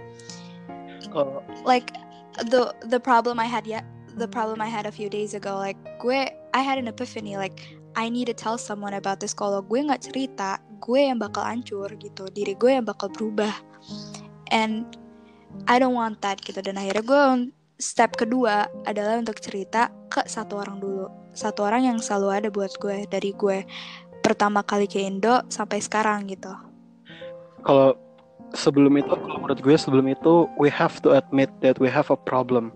[1.10, 1.94] Kalau like
[2.52, 3.80] the the problem I had ya
[4.16, 7.60] the problem I had a few days ago like gue I had an epiphany like
[7.96, 9.32] I need to tell someone about this.
[9.32, 12.28] Kalau gue nggak cerita gue yang bakal hancur gitu.
[12.28, 13.56] Diri gue yang bakal berubah.
[14.52, 14.84] And
[15.64, 16.60] I don't want that gitu.
[16.60, 17.22] Dan akhirnya gue
[17.76, 21.06] step kedua adalah untuk cerita ke satu orang dulu.
[21.36, 23.64] Satu orang yang selalu ada buat gue dari gue
[24.24, 26.50] pertama kali ke Indo sampai sekarang gitu.
[27.62, 27.94] Kalau
[28.56, 32.18] sebelum itu kalau menurut gue sebelum itu we have to admit that we have a
[32.18, 32.72] problem.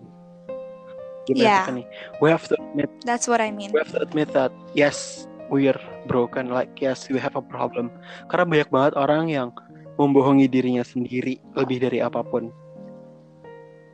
[1.25, 1.65] Gimana Yeah.
[1.65, 1.87] kita nih?
[2.21, 3.73] we have to admit that's what I mean.
[3.73, 6.53] we have to admit that yes we're broken.
[6.53, 7.89] Like yes we have a problem.
[8.29, 9.49] Karena banyak banget orang yang
[9.97, 12.53] membohongi dirinya sendiri lebih dari apa pun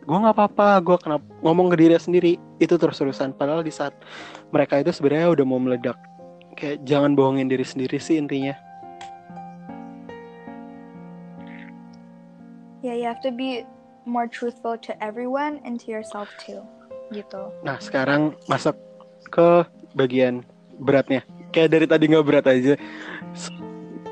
[0.06, 2.32] gue nggak apa-apa gue kenapa ngomong ke diri sendiri.
[2.62, 3.92] Itu terus terusan padahal di saat
[4.54, 5.98] mereka itu sebenarnya udah mau meledak.
[6.54, 8.54] Kayak jangan bohongin diri sendiri sih intinya.
[12.86, 13.66] Yeah, you have to be
[14.06, 16.62] more truthful to everyone and to yourself too.
[17.06, 17.38] Gitu.
[17.62, 18.74] nah sekarang masuk
[19.30, 19.62] ke
[19.94, 20.42] bagian
[20.82, 21.22] beratnya.
[21.54, 22.74] Kayak dari tadi nggak berat aja.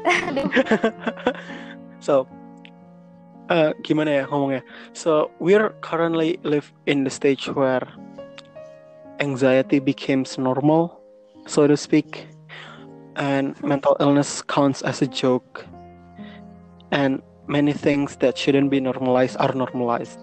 [2.04, 2.28] So
[3.50, 4.62] uh, gimana ya ngomongnya?
[4.92, 7.84] So we're currently live in the stage where
[9.20, 11.00] anxiety becomes normal
[11.46, 12.26] so to speak
[13.16, 15.64] and mental illness counts as a joke
[16.90, 20.18] and many things that shouldn't be normalized are normalized.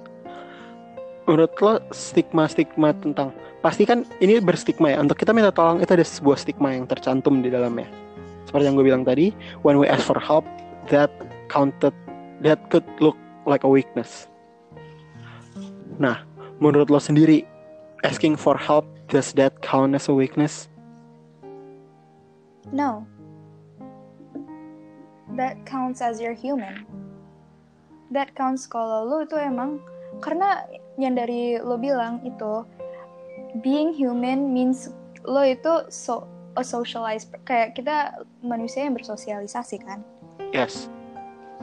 [1.29, 3.31] Menurut lo stigma-stigma tentang
[3.61, 4.97] pasti kan ini berstigma ya?
[4.99, 7.87] Untuk kita minta tolong itu ada sebuah stigma yang tercantum di dalamnya.
[8.49, 9.31] Seperti yang gue bilang tadi
[9.61, 10.43] when we ask for help
[10.89, 11.13] that
[11.47, 11.93] counted
[12.41, 14.27] that could look like a weakness
[16.01, 16.21] nah
[16.61, 17.45] menurut lo sendiri
[18.05, 20.71] asking for help does that count as a weakness
[22.69, 23.07] No.
[25.35, 26.85] That counts as you're human.
[28.11, 29.79] That counts kalau lo itu emang
[30.19, 30.67] karena
[30.99, 32.67] yang dari lo bilang itu
[33.63, 34.91] being human means
[35.23, 36.27] lo itu so
[36.59, 40.03] a socialized kayak kita manusia yang bersosialisasi kan.
[40.51, 40.91] yes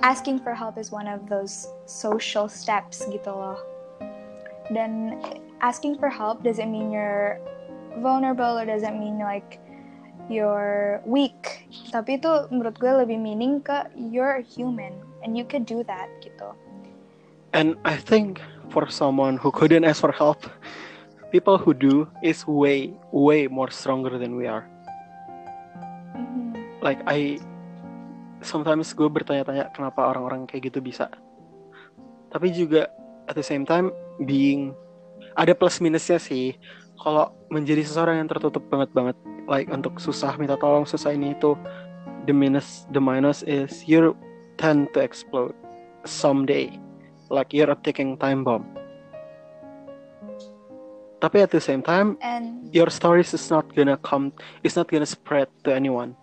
[0.02, 3.58] asking for help is one of those social steps gitu loh.
[4.70, 5.18] Dan
[5.60, 7.40] asking for help doesn't mean you're
[7.98, 9.58] vulnerable or doesn't mean like
[10.28, 11.66] you're weak.
[11.90, 14.92] Tapi itu menurut gue lebih meaning ke you're human
[15.24, 16.52] and you can do that gitu.
[17.56, 20.44] And I think for someone who couldn't ask for help,
[21.32, 24.68] people who do is way way more stronger than we are.
[26.12, 26.52] Mhm.
[26.84, 27.40] Like I
[28.42, 31.10] sometimes gue bertanya-tanya kenapa orang-orang kayak gitu bisa.
[32.28, 32.90] Tapi juga
[33.28, 33.92] at the same time
[34.24, 34.72] being
[35.38, 36.56] ada plus minusnya sih.
[36.98, 39.16] Kalau menjadi seseorang yang tertutup banget banget,
[39.46, 41.54] like untuk susah minta tolong susah ini itu,
[42.26, 44.18] the minus the minus is you
[44.58, 45.54] tend to explode
[46.02, 46.74] someday,
[47.30, 48.66] like you're a ticking time bomb.
[51.18, 55.06] Tapi at the same time, And your stories is not gonna come, it's not gonna
[55.06, 56.14] spread to anyone,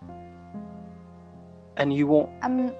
[1.76, 2.72] and you won't I'm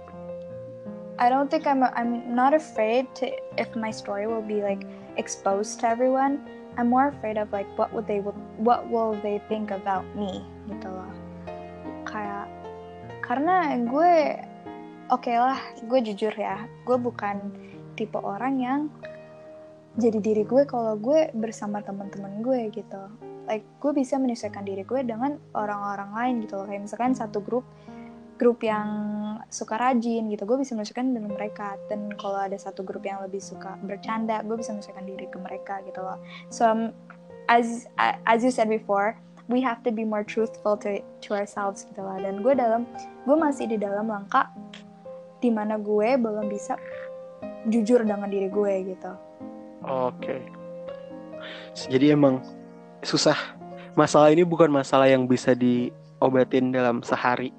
[1.17, 4.85] I don't think I'm I'm not afraid to if my story will be like
[5.17, 6.45] exposed to everyone.
[6.77, 8.21] I'm more afraid of like what would they
[8.61, 11.09] what will they think about me gitu loh.
[12.05, 12.53] Kayak
[13.25, 14.45] karena gue
[15.09, 15.57] oke lah,
[15.89, 17.41] gue jujur ya, gue bukan
[17.97, 18.81] tipe orang yang
[19.97, 23.09] jadi diri gue kalau gue bersama teman-teman gue gitu.
[23.49, 26.69] Like gue bisa menyesuaikan diri gue dengan orang-orang lain gitu loh.
[26.69, 27.65] Kayak misalkan satu grup
[28.37, 28.89] grup yang
[29.49, 31.81] suka rajin gitu gue bisa menyesuaikan dengan mereka.
[31.89, 35.81] Dan kalau ada satu grup yang lebih suka bercanda gue bisa menyesuaikan diri ke mereka
[35.85, 36.21] gitu loh.
[36.53, 36.81] So um,
[37.49, 37.89] as
[38.29, 39.17] as you said before
[39.47, 42.83] we have to be more truthful to to ourselves gitu lah dan gue dalam
[43.23, 44.51] gue masih di dalam langkah
[45.39, 46.75] di mana gue belum bisa
[47.71, 49.13] jujur dengan diri gue gitu.
[49.87, 50.43] Oke.
[51.87, 52.43] Jadi emang
[53.05, 53.37] susah.
[53.97, 57.53] Masalah ini bukan masalah yang bisa diobatin dalam sehari,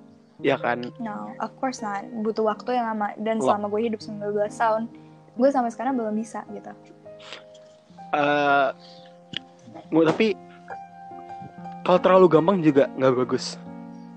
[0.44, 0.94] ya kan?
[1.02, 3.58] no of course not butuh waktu yang lama dan Wah.
[3.58, 4.22] selama gue hidup 19
[4.54, 4.84] tahun
[5.38, 6.74] gue sampai sekarang belum bisa gitu
[8.08, 8.70] Eh,
[9.92, 10.32] mau tapi
[11.84, 13.60] kalau terlalu gampang juga nggak bagus.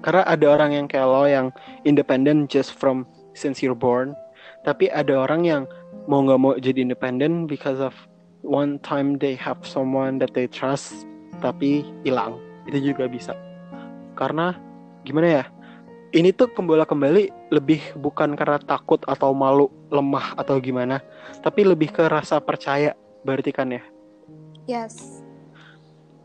[0.01, 1.47] Karena ada orang yang kayak lo yang
[1.85, 3.05] independent just from
[3.37, 4.17] since you're born,
[4.65, 5.63] tapi ada orang yang
[6.09, 7.93] mau nggak mau jadi independent because of
[8.41, 11.05] one time they have someone that they trust
[11.45, 12.39] tapi hilang.
[12.65, 13.35] Itu juga bisa.
[14.15, 14.55] Karena
[15.05, 15.45] gimana ya?
[16.11, 17.23] Ini tuh kembali kembali
[17.55, 20.99] lebih bukan karena takut atau malu, lemah atau gimana,
[21.39, 23.83] tapi lebih ke rasa percaya berarti kan ya.
[24.67, 25.21] yes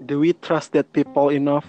[0.04, 1.66] do we trust that people enough?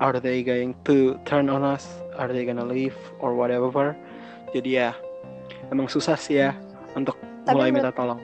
[0.00, 1.86] Are they going to turn on us?
[2.18, 3.96] Are they gonna leave or whatever?
[4.52, 4.92] Jadi ya,
[5.70, 6.52] emang susah sih ya
[6.92, 8.20] untuk Tapi mulai minta tolong.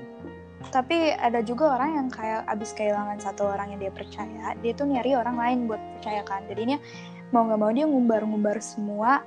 [0.70, 4.86] tapi ada juga orang yang kayak abis kehilangan satu orang yang dia percaya dia tuh
[4.86, 6.76] nyari orang lain buat percaya kan jadinya
[7.30, 9.22] mau nggak mau dia ngumbar-ngumbar semua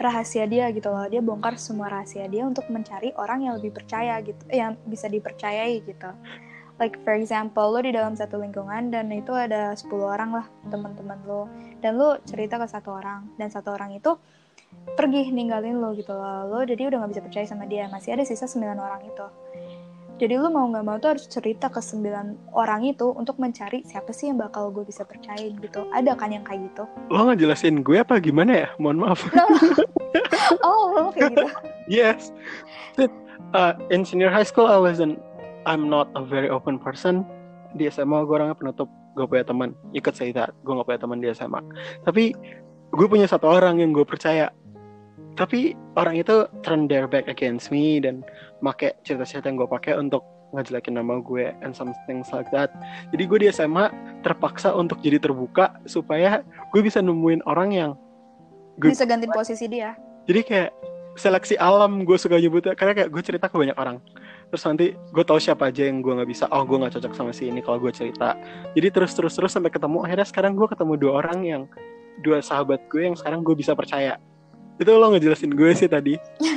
[0.00, 1.04] rahasia dia gitu loh.
[1.08, 5.84] Dia bongkar semua rahasia dia untuk mencari orang yang lebih percaya gitu yang bisa dipercayai
[5.84, 6.10] gitu.
[6.80, 11.20] Like for example lo di dalam satu lingkungan dan itu ada 10 orang lah teman-teman
[11.28, 11.44] lo.
[11.84, 14.16] Dan lo cerita ke satu orang dan satu orang itu
[14.96, 16.48] pergi ninggalin lo gitu loh.
[16.48, 17.84] Lo jadi udah nggak bisa percaya sama dia.
[17.92, 19.26] Masih ada sisa 9 orang itu
[20.20, 24.12] jadi lu mau nggak mau tuh harus cerita ke sembilan orang itu untuk mencari siapa
[24.12, 25.88] sih yang bakal gue bisa percayain gitu.
[25.96, 26.84] Ada kan yang kayak gitu?
[27.08, 28.68] Lo nggak jelasin gue apa gimana ya?
[28.76, 29.24] Mohon maaf.
[29.32, 29.48] No.
[30.68, 31.48] oh, lo kayak gitu.
[32.04, 32.36] yes.
[33.56, 35.16] Uh, in senior high school I wasn't
[35.64, 37.24] I'm not a very open person.
[37.80, 38.92] Di SMA gue orangnya penutup.
[39.16, 39.72] Gue punya teman.
[40.12, 40.52] Say that.
[40.68, 41.64] Gue gak punya teman di SMA.
[42.04, 42.36] Tapi
[42.92, 44.52] gue punya satu orang yang gue percaya.
[45.40, 48.20] Tapi orang itu turn their back against me dan
[48.64, 50.24] make cerita-cerita yang gue pakai untuk
[50.56, 52.72] ngejelekin nama gue and some things like that.
[53.12, 53.92] Jadi gue di SMA
[54.24, 56.42] terpaksa untuk jadi terbuka supaya
[56.72, 57.92] gue bisa nemuin orang yang
[58.80, 58.96] Good.
[58.96, 59.92] Bisa gantiin posisi dia.
[60.24, 60.70] jadi kayak
[61.18, 63.98] seleksi alam gue suka nyebutnya karena kayak gue cerita ke banyak orang
[64.48, 67.32] terus nanti gue tahu siapa aja yang gue nggak bisa oh gue nggak cocok sama
[67.34, 68.38] si ini kalau gue cerita
[68.72, 71.62] jadi terus terus terus sampai ketemu akhirnya sekarang gue ketemu dua orang yang
[72.22, 74.16] dua sahabat gue yang sekarang gue bisa percaya
[74.80, 76.14] itu lo ngejelasin gue sih tadi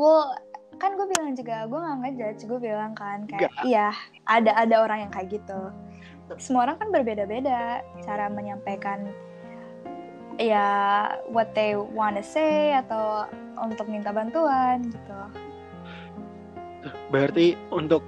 [0.00, 0.32] Well,
[0.80, 2.42] kan gue bilang juga gue nggak ngejudge.
[2.48, 3.92] Gue bilang kan kayak iya
[4.24, 5.60] ada ada orang yang kayak gitu.
[6.40, 9.12] Semua orang kan berbeda-beda cara menyampaikan
[10.40, 10.68] ya
[11.28, 13.28] what they wanna say atau
[13.60, 15.20] untuk minta bantuan gitu.
[17.12, 18.00] berarti untuk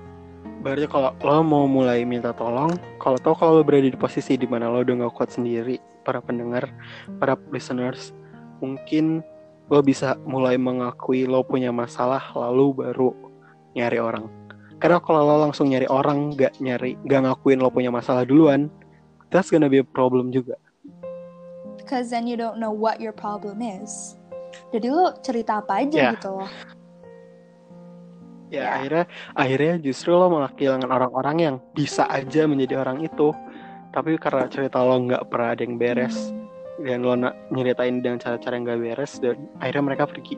[0.64, 4.48] berarti kalau lo mau mulai minta tolong kalau tau kalau lo berada di posisi di
[4.48, 5.76] mana lo udah nggak kuat sendiri
[6.08, 6.72] para pendengar
[7.20, 8.16] para listeners
[8.64, 9.20] mungkin
[9.70, 13.10] lo bisa mulai mengakui lo punya masalah lalu baru
[13.74, 14.26] nyari orang
[14.82, 18.66] karena kalau lo langsung nyari orang nggak nyari nggak ngakuin lo punya masalah duluan
[19.30, 20.54] that's gonna be a problem juga
[21.82, 24.14] Because then you don't know what your problem is.
[24.70, 26.12] Jadi lo cerita apa aja Yeah.
[26.14, 26.50] gitu loh.
[28.52, 28.64] ya Ya.
[28.78, 33.32] akhirnya akhirnya justru lo malah kehilangan orang-orang yang bisa aja menjadi orang itu
[33.90, 36.16] tapi karena cerita lo nggak pernah ada yang beres.
[36.80, 40.36] Dan lo nak nyeritain dengan cara-cara yang nggak beres dan akhirnya mereka pergi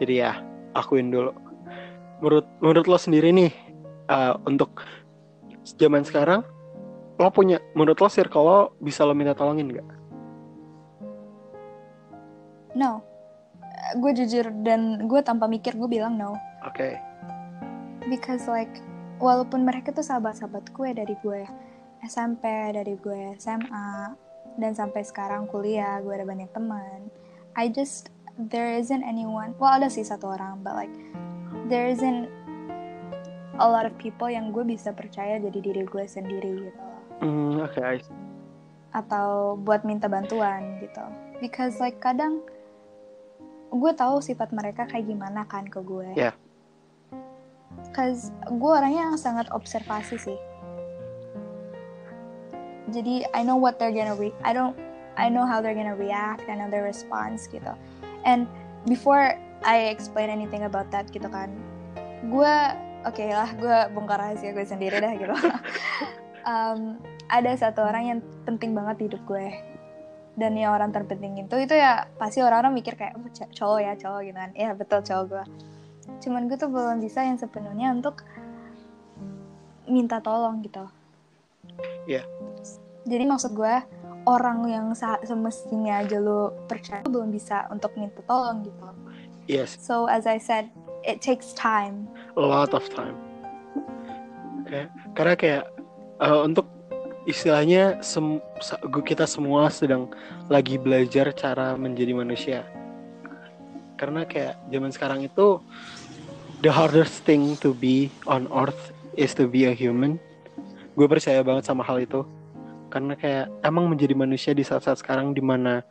[0.00, 0.32] jadi ya
[0.72, 1.32] akuin dulu
[2.24, 3.52] menurut menurut lo sendiri nih
[4.08, 4.80] uh, untuk
[5.64, 6.40] zaman sekarang
[7.20, 10.04] lo punya menurut lo circle lo bisa lo minta tolongin nggak
[12.74, 13.06] No.
[14.02, 16.34] Gue jujur dan gue tanpa mikir gue bilang no.
[16.66, 16.98] oke
[18.10, 18.82] Because like
[19.22, 21.46] walaupun mereka tuh sahabat-sahabat gue dari gue
[22.04, 22.44] SMP,
[22.74, 24.12] dari gue SMA,
[24.60, 27.10] dan sampai sekarang kuliah gue ada banyak teman.
[27.54, 29.54] I just there isn't anyone.
[29.58, 30.94] Well ada sih satu orang, but like
[31.70, 32.30] there isn't
[33.58, 36.82] a lot of people yang gue bisa percaya jadi diri gue sendiri gitu.
[37.22, 38.24] Hmm, I see.
[38.94, 41.02] atau buat minta bantuan gitu.
[41.42, 42.40] Because like kadang
[43.74, 46.14] gue tahu sifat mereka kayak gimana kan ke gue.
[46.14, 46.38] Yeah.
[47.90, 50.38] Cause gue orangnya yang sangat observasi sih.
[52.94, 54.78] Jadi I know what they're gonna re I don't
[55.18, 57.74] I know how they're gonna react, I know their response gitu.
[58.22, 58.46] And
[58.86, 59.34] before
[59.66, 61.50] I explain anything about that gitu kan,
[62.30, 62.54] gue
[63.02, 65.34] oke lah gue bongkar rahasia gue sendiri dah gitu.
[66.50, 69.46] um, ada satu orang yang penting banget di hidup gue
[70.34, 74.20] dan yang orang terpenting itu itu ya pasti orang-orang mikir kayak oh, cowok ya cowok
[74.26, 75.44] gitu kan ya betul cowok gue
[76.26, 78.26] cuman gue tuh belum bisa yang sepenuhnya untuk
[79.86, 80.90] minta tolong gitu
[82.04, 82.22] Iya.
[83.04, 83.74] Jadi maksud gue
[84.24, 84.86] orang yang
[85.24, 88.84] semestinya aja lo percaya belum bisa untuk minta tolong gitu
[89.48, 90.72] yes so as I said
[91.04, 93.14] it takes time a lot of time.
[94.64, 95.64] Oke, karena kayak
[96.18, 96.66] eh, untuk
[97.24, 98.42] istilahnya sem-
[99.04, 100.10] kita semua sedang
[100.50, 102.60] lagi belajar cara menjadi manusia.
[103.94, 105.62] Karena kayak zaman sekarang itu
[106.60, 110.18] the hardest thing to be on earth is to be a human.
[110.98, 112.26] Gue percaya banget sama hal itu.
[112.94, 115.82] Karena kayak emang menjadi manusia di saat-saat sekarang di mana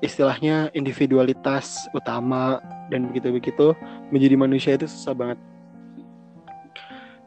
[0.00, 3.76] istilahnya individualitas utama dan begitu-begitu
[4.08, 5.38] menjadi manusia itu susah banget.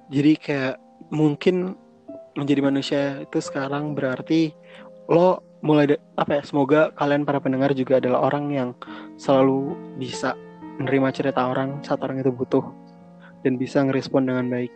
[0.09, 0.75] Jadi kayak
[1.13, 1.77] mungkin
[2.33, 4.51] menjadi manusia itu sekarang berarti
[5.07, 8.69] lo mulai apa ya semoga kalian para pendengar juga adalah orang yang
[9.17, 10.33] selalu bisa
[10.81, 12.65] menerima cerita orang saat orang itu butuh
[13.45, 14.73] dan bisa ngerespon dengan baik.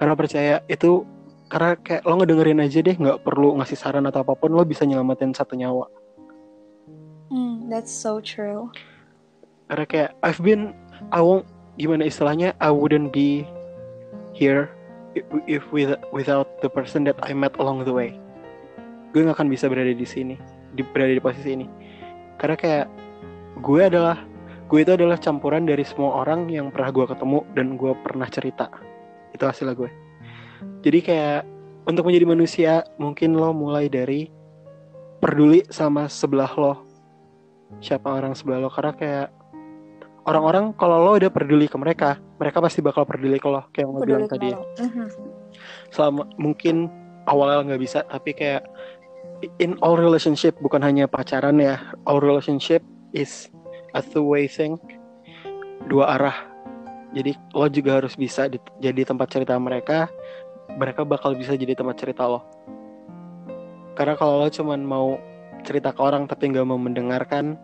[0.00, 1.06] Karena percaya itu
[1.48, 4.84] karena kayak lo ngedengerin aja deh nggak perlu ngasih saran atau apa pun lo bisa
[4.84, 5.88] nyelamatin satu nyawa.
[7.32, 8.68] Hmm, that's so true.
[9.68, 10.76] Karena kayak I've been
[11.08, 11.48] I won't
[11.80, 13.48] gimana istilahnya I wouldn't be
[14.36, 14.68] here
[15.16, 18.12] if, if with, without the person that I met along the way.
[19.16, 20.36] Gue nggak akan bisa berada di sini
[20.76, 21.66] di berada di posisi ini.
[22.36, 22.86] Karena kayak
[23.64, 24.20] gue adalah
[24.68, 28.68] gue itu adalah campuran dari semua orang yang pernah gue ketemu dan gue pernah cerita.
[29.32, 30.07] Itu hasil gue
[30.82, 31.40] jadi kayak
[31.88, 34.28] untuk menjadi manusia mungkin lo mulai dari
[35.18, 36.74] peduli sama sebelah lo.
[37.80, 38.68] Siapa orang sebelah lo.
[38.68, 39.28] Karena kayak
[40.28, 43.64] orang-orang kalau lo udah peduli ke mereka mereka pasti bakal peduli ke lo.
[43.72, 44.52] Kayak yang lo bilang tadi.
[44.52, 44.58] ya.
[45.90, 46.92] selama mungkin
[47.24, 48.68] awalnya nggak bisa tapi kayak
[49.58, 52.84] in all relationship bukan hanya pacaran ya all relationship
[53.16, 53.48] is
[53.96, 54.76] a two way thing.
[55.88, 56.36] Dua arah.
[57.16, 60.12] Jadi lo juga harus bisa di- jadi tempat cerita mereka
[60.76, 62.44] mereka bakal bisa jadi tempat cerita lo
[63.96, 65.16] karena kalau lo cuman mau
[65.64, 67.56] cerita ke orang tapi nggak mau mendengarkan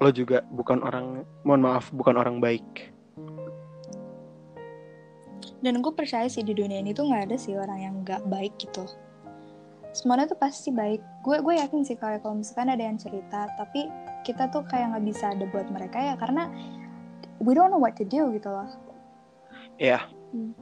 [0.00, 2.90] lo juga bukan orang mohon maaf bukan orang baik
[5.60, 8.56] Dan gue percaya sih di dunia ini tuh nggak ada sih orang yang nggak baik
[8.56, 8.80] gitu.
[9.92, 11.04] Semuanya tuh pasti baik.
[11.20, 13.92] Gue gue yakin sih kalau kalau misalkan ada yang cerita, tapi
[14.24, 16.48] kita tuh kayak nggak bisa ada buat mereka ya karena
[17.44, 18.68] we don't know what to do gitu loh.
[19.80, 20.54] ya Hmm.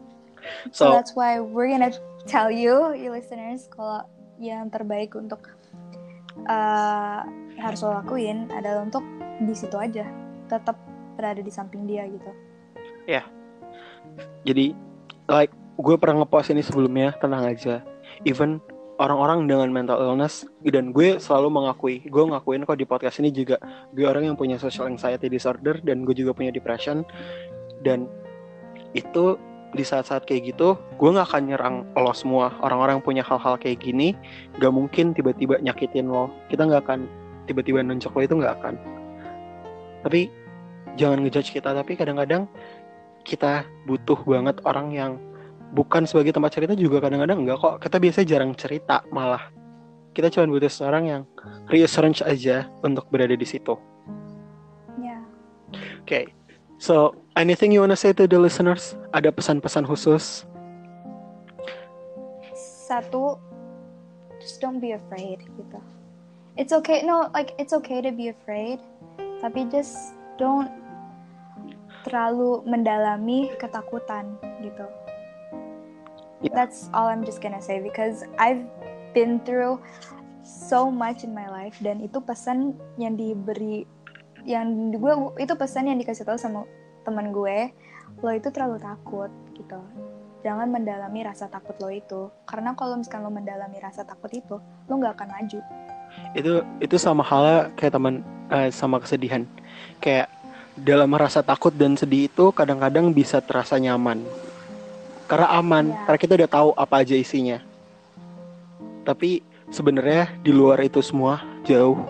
[0.70, 1.94] So, so that's why we're gonna
[2.26, 4.04] tell you, you listeners, kalau
[4.38, 5.50] yang terbaik untuk
[6.46, 7.22] uh,
[7.58, 9.02] harus lo lakuin adalah untuk
[9.42, 10.06] di situ aja,
[10.46, 10.78] tetap
[11.18, 12.30] berada di samping dia gitu.
[14.46, 14.74] jadi
[15.30, 17.82] like gue pernah ngepost ini sebelumnya tenang aja.
[18.26, 18.58] Even
[18.98, 23.62] orang-orang dengan mental illness dan gue selalu mengakui gue ngakuin kok di podcast ini juga
[23.94, 27.06] gue orang yang punya social anxiety disorder dan gue juga punya depression.
[27.82, 28.10] Dan
[28.96, 29.38] itu
[29.76, 32.56] di saat-saat kayak gitu gue nggak akan nyerang lo semua.
[32.64, 34.16] Orang-orang yang punya hal-hal kayak gini
[34.56, 36.32] gak mungkin tiba-tiba nyakitin lo.
[36.48, 37.00] Kita nggak akan
[37.44, 38.74] tiba-tiba nunjuk lo itu nggak akan.
[40.04, 40.32] Tapi
[40.96, 41.76] jangan ngejudge kita.
[41.76, 42.48] Tapi kadang-kadang
[43.28, 45.12] kita butuh banget orang yang
[45.76, 47.74] bukan sebagai tempat cerita juga kadang-kadang enggak kok.
[47.84, 49.52] Kita biasa jarang cerita malah.
[50.16, 51.22] Kita cuma butuh seorang yang
[51.68, 53.76] reassurance aja untuk berada di situ.
[54.98, 55.20] Ya.
[56.02, 56.34] oke
[56.78, 58.98] So, anything you wanna say to the listeners?
[59.14, 60.42] Ada pesan-pesan khusus?
[62.58, 63.38] Satu,
[64.42, 65.78] just don't be afraid gitu.
[66.58, 68.82] It's okay, no, like it's okay to be afraid,
[69.38, 70.66] tapi just don't
[72.02, 74.34] terlalu mendalami ketakutan
[74.66, 74.90] gitu.
[76.42, 76.54] Yeah.
[76.54, 78.66] That's all I'm just gonna say because I've
[79.14, 79.78] been through
[80.42, 83.86] so much in my life dan itu pesan yang diberi
[84.46, 85.12] yang gue
[85.42, 86.64] itu pesan yang dikasih tahu sama
[87.08, 87.72] teman gue
[88.20, 89.80] lo itu terlalu takut gitu
[90.44, 94.92] jangan mendalami rasa takut lo itu karena kalau misalkan lo mendalami rasa takut itu lo
[94.92, 95.60] nggak akan maju
[96.34, 99.44] Itu itu sama halnya kayak teman eh, sama kesedihan.
[100.00, 100.32] Kayak
[100.74, 104.24] dalam rasa takut dan sedih itu kadang-kadang bisa terasa nyaman.
[105.28, 106.00] Karena aman, Iya.
[106.08, 107.60] karena kita udah tahu apa aja isinya.
[109.04, 112.00] Tapi sebenarnya di luar itu semua jauh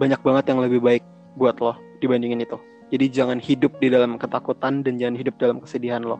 [0.00, 1.04] banyak banget yang lebih baik
[1.36, 2.56] buat lo dibandingin itu.
[2.90, 6.18] Jadi jangan hidup di dalam ketakutan dan jangan hidup dalam kesedihan lo.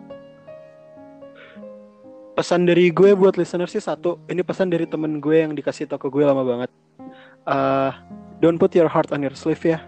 [2.39, 5.99] Pesan dari gue buat listener sih satu, ini pesan dari temen gue yang dikasih tau
[5.99, 6.71] ke gue lama banget.
[7.51, 7.91] Eh,
[8.39, 9.83] don't put your heart on your sleeve ya.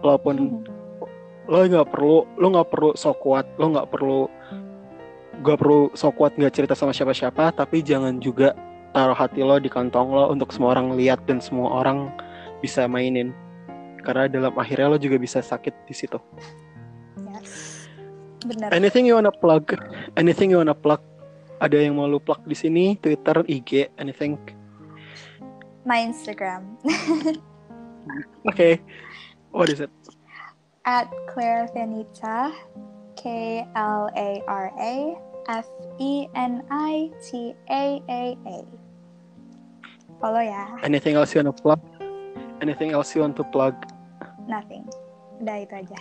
[0.00, 0.64] Walaupun
[1.46, 4.26] lo nggak perlu, lo nggak perlu sok kuat, lo nggak perlu,
[5.44, 8.56] gak perlu sok kuat nggak cerita sama siapa-siapa, tapi jangan juga
[8.96, 12.08] taruh hati lo di kantong lo untuk semua orang lihat dan semua orang
[12.64, 13.30] bisa mainin.
[14.06, 16.14] Karena dalam akhirnya lo juga bisa sakit di situ.
[17.34, 17.90] yes
[18.46, 19.74] bener Anything you wanna plug?
[20.14, 21.02] Anything you wanna plug?
[21.58, 22.94] Ada yang mau lu plug di sini?
[23.02, 24.38] Twitter, IG, anything?
[25.86, 26.74] my Instagram
[28.50, 28.82] Oke.
[29.54, 29.90] What is it?
[30.86, 32.54] at Clara Venita
[33.18, 35.18] K L A R A
[35.50, 35.66] F
[35.98, 38.58] E N I T A A A
[40.22, 41.82] follow ya Anything else you wanna plug?
[42.62, 43.74] Anything else you want to plug?
[44.46, 44.86] Nothing
[45.42, 46.00] udah itu aja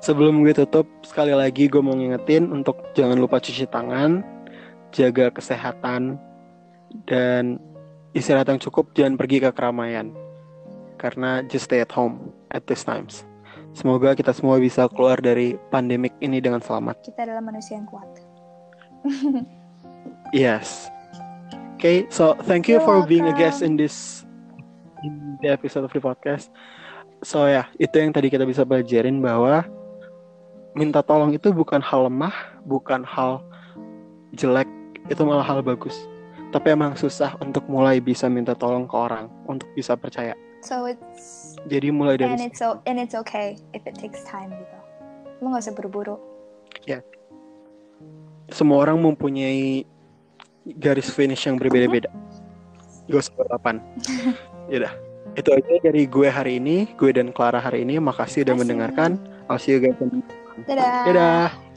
[0.00, 4.24] Sebelum gue tutup, sekali lagi gue mau ngingetin untuk jangan lupa cuci tangan,
[4.96, 6.16] jaga kesehatan,
[7.04, 7.60] dan
[8.16, 10.08] istirahat yang cukup, jangan pergi ke keramaian.
[10.96, 13.28] Karena just stay at home at these times.
[13.76, 17.04] Semoga kita semua bisa keluar dari pandemik ini dengan selamat.
[17.04, 18.08] kita adalah manusia yang kuat
[20.32, 20.88] Yes.
[21.76, 24.19] Okay, so thank you You're for being a guest in this
[25.40, 26.52] the episode of the podcast.
[27.20, 29.64] So ya, itu yang tadi kita bisa pelajarin bahwa
[30.72, 32.32] minta tolong itu bukan hal lemah,
[32.64, 33.44] bukan hal
[34.36, 34.68] jelek,
[35.12, 35.96] itu malah hal bagus.
[36.50, 40.34] Tapi emang susah untuk mulai bisa minta tolong ke orang, untuk bisa percaya.
[40.60, 44.76] so it's Jadi mulai dari and it's and it's okay if it takes time gitu
[45.40, 46.20] lo nggak usah buru-buru
[48.50, 49.86] semua orang mempunyai
[50.66, 52.10] garis finish yang berbeda-beda.
[53.06, 53.76] Gak usah balapan.
[54.70, 54.94] Yaudah,
[55.34, 57.98] itu aja dari gue hari ini, gue dan Clara hari ini.
[57.98, 58.60] Makasih udah Makasih.
[58.62, 59.10] mendengarkan.
[59.50, 59.98] I'll see you guys.
[59.98, 61.69] dadah Dadah.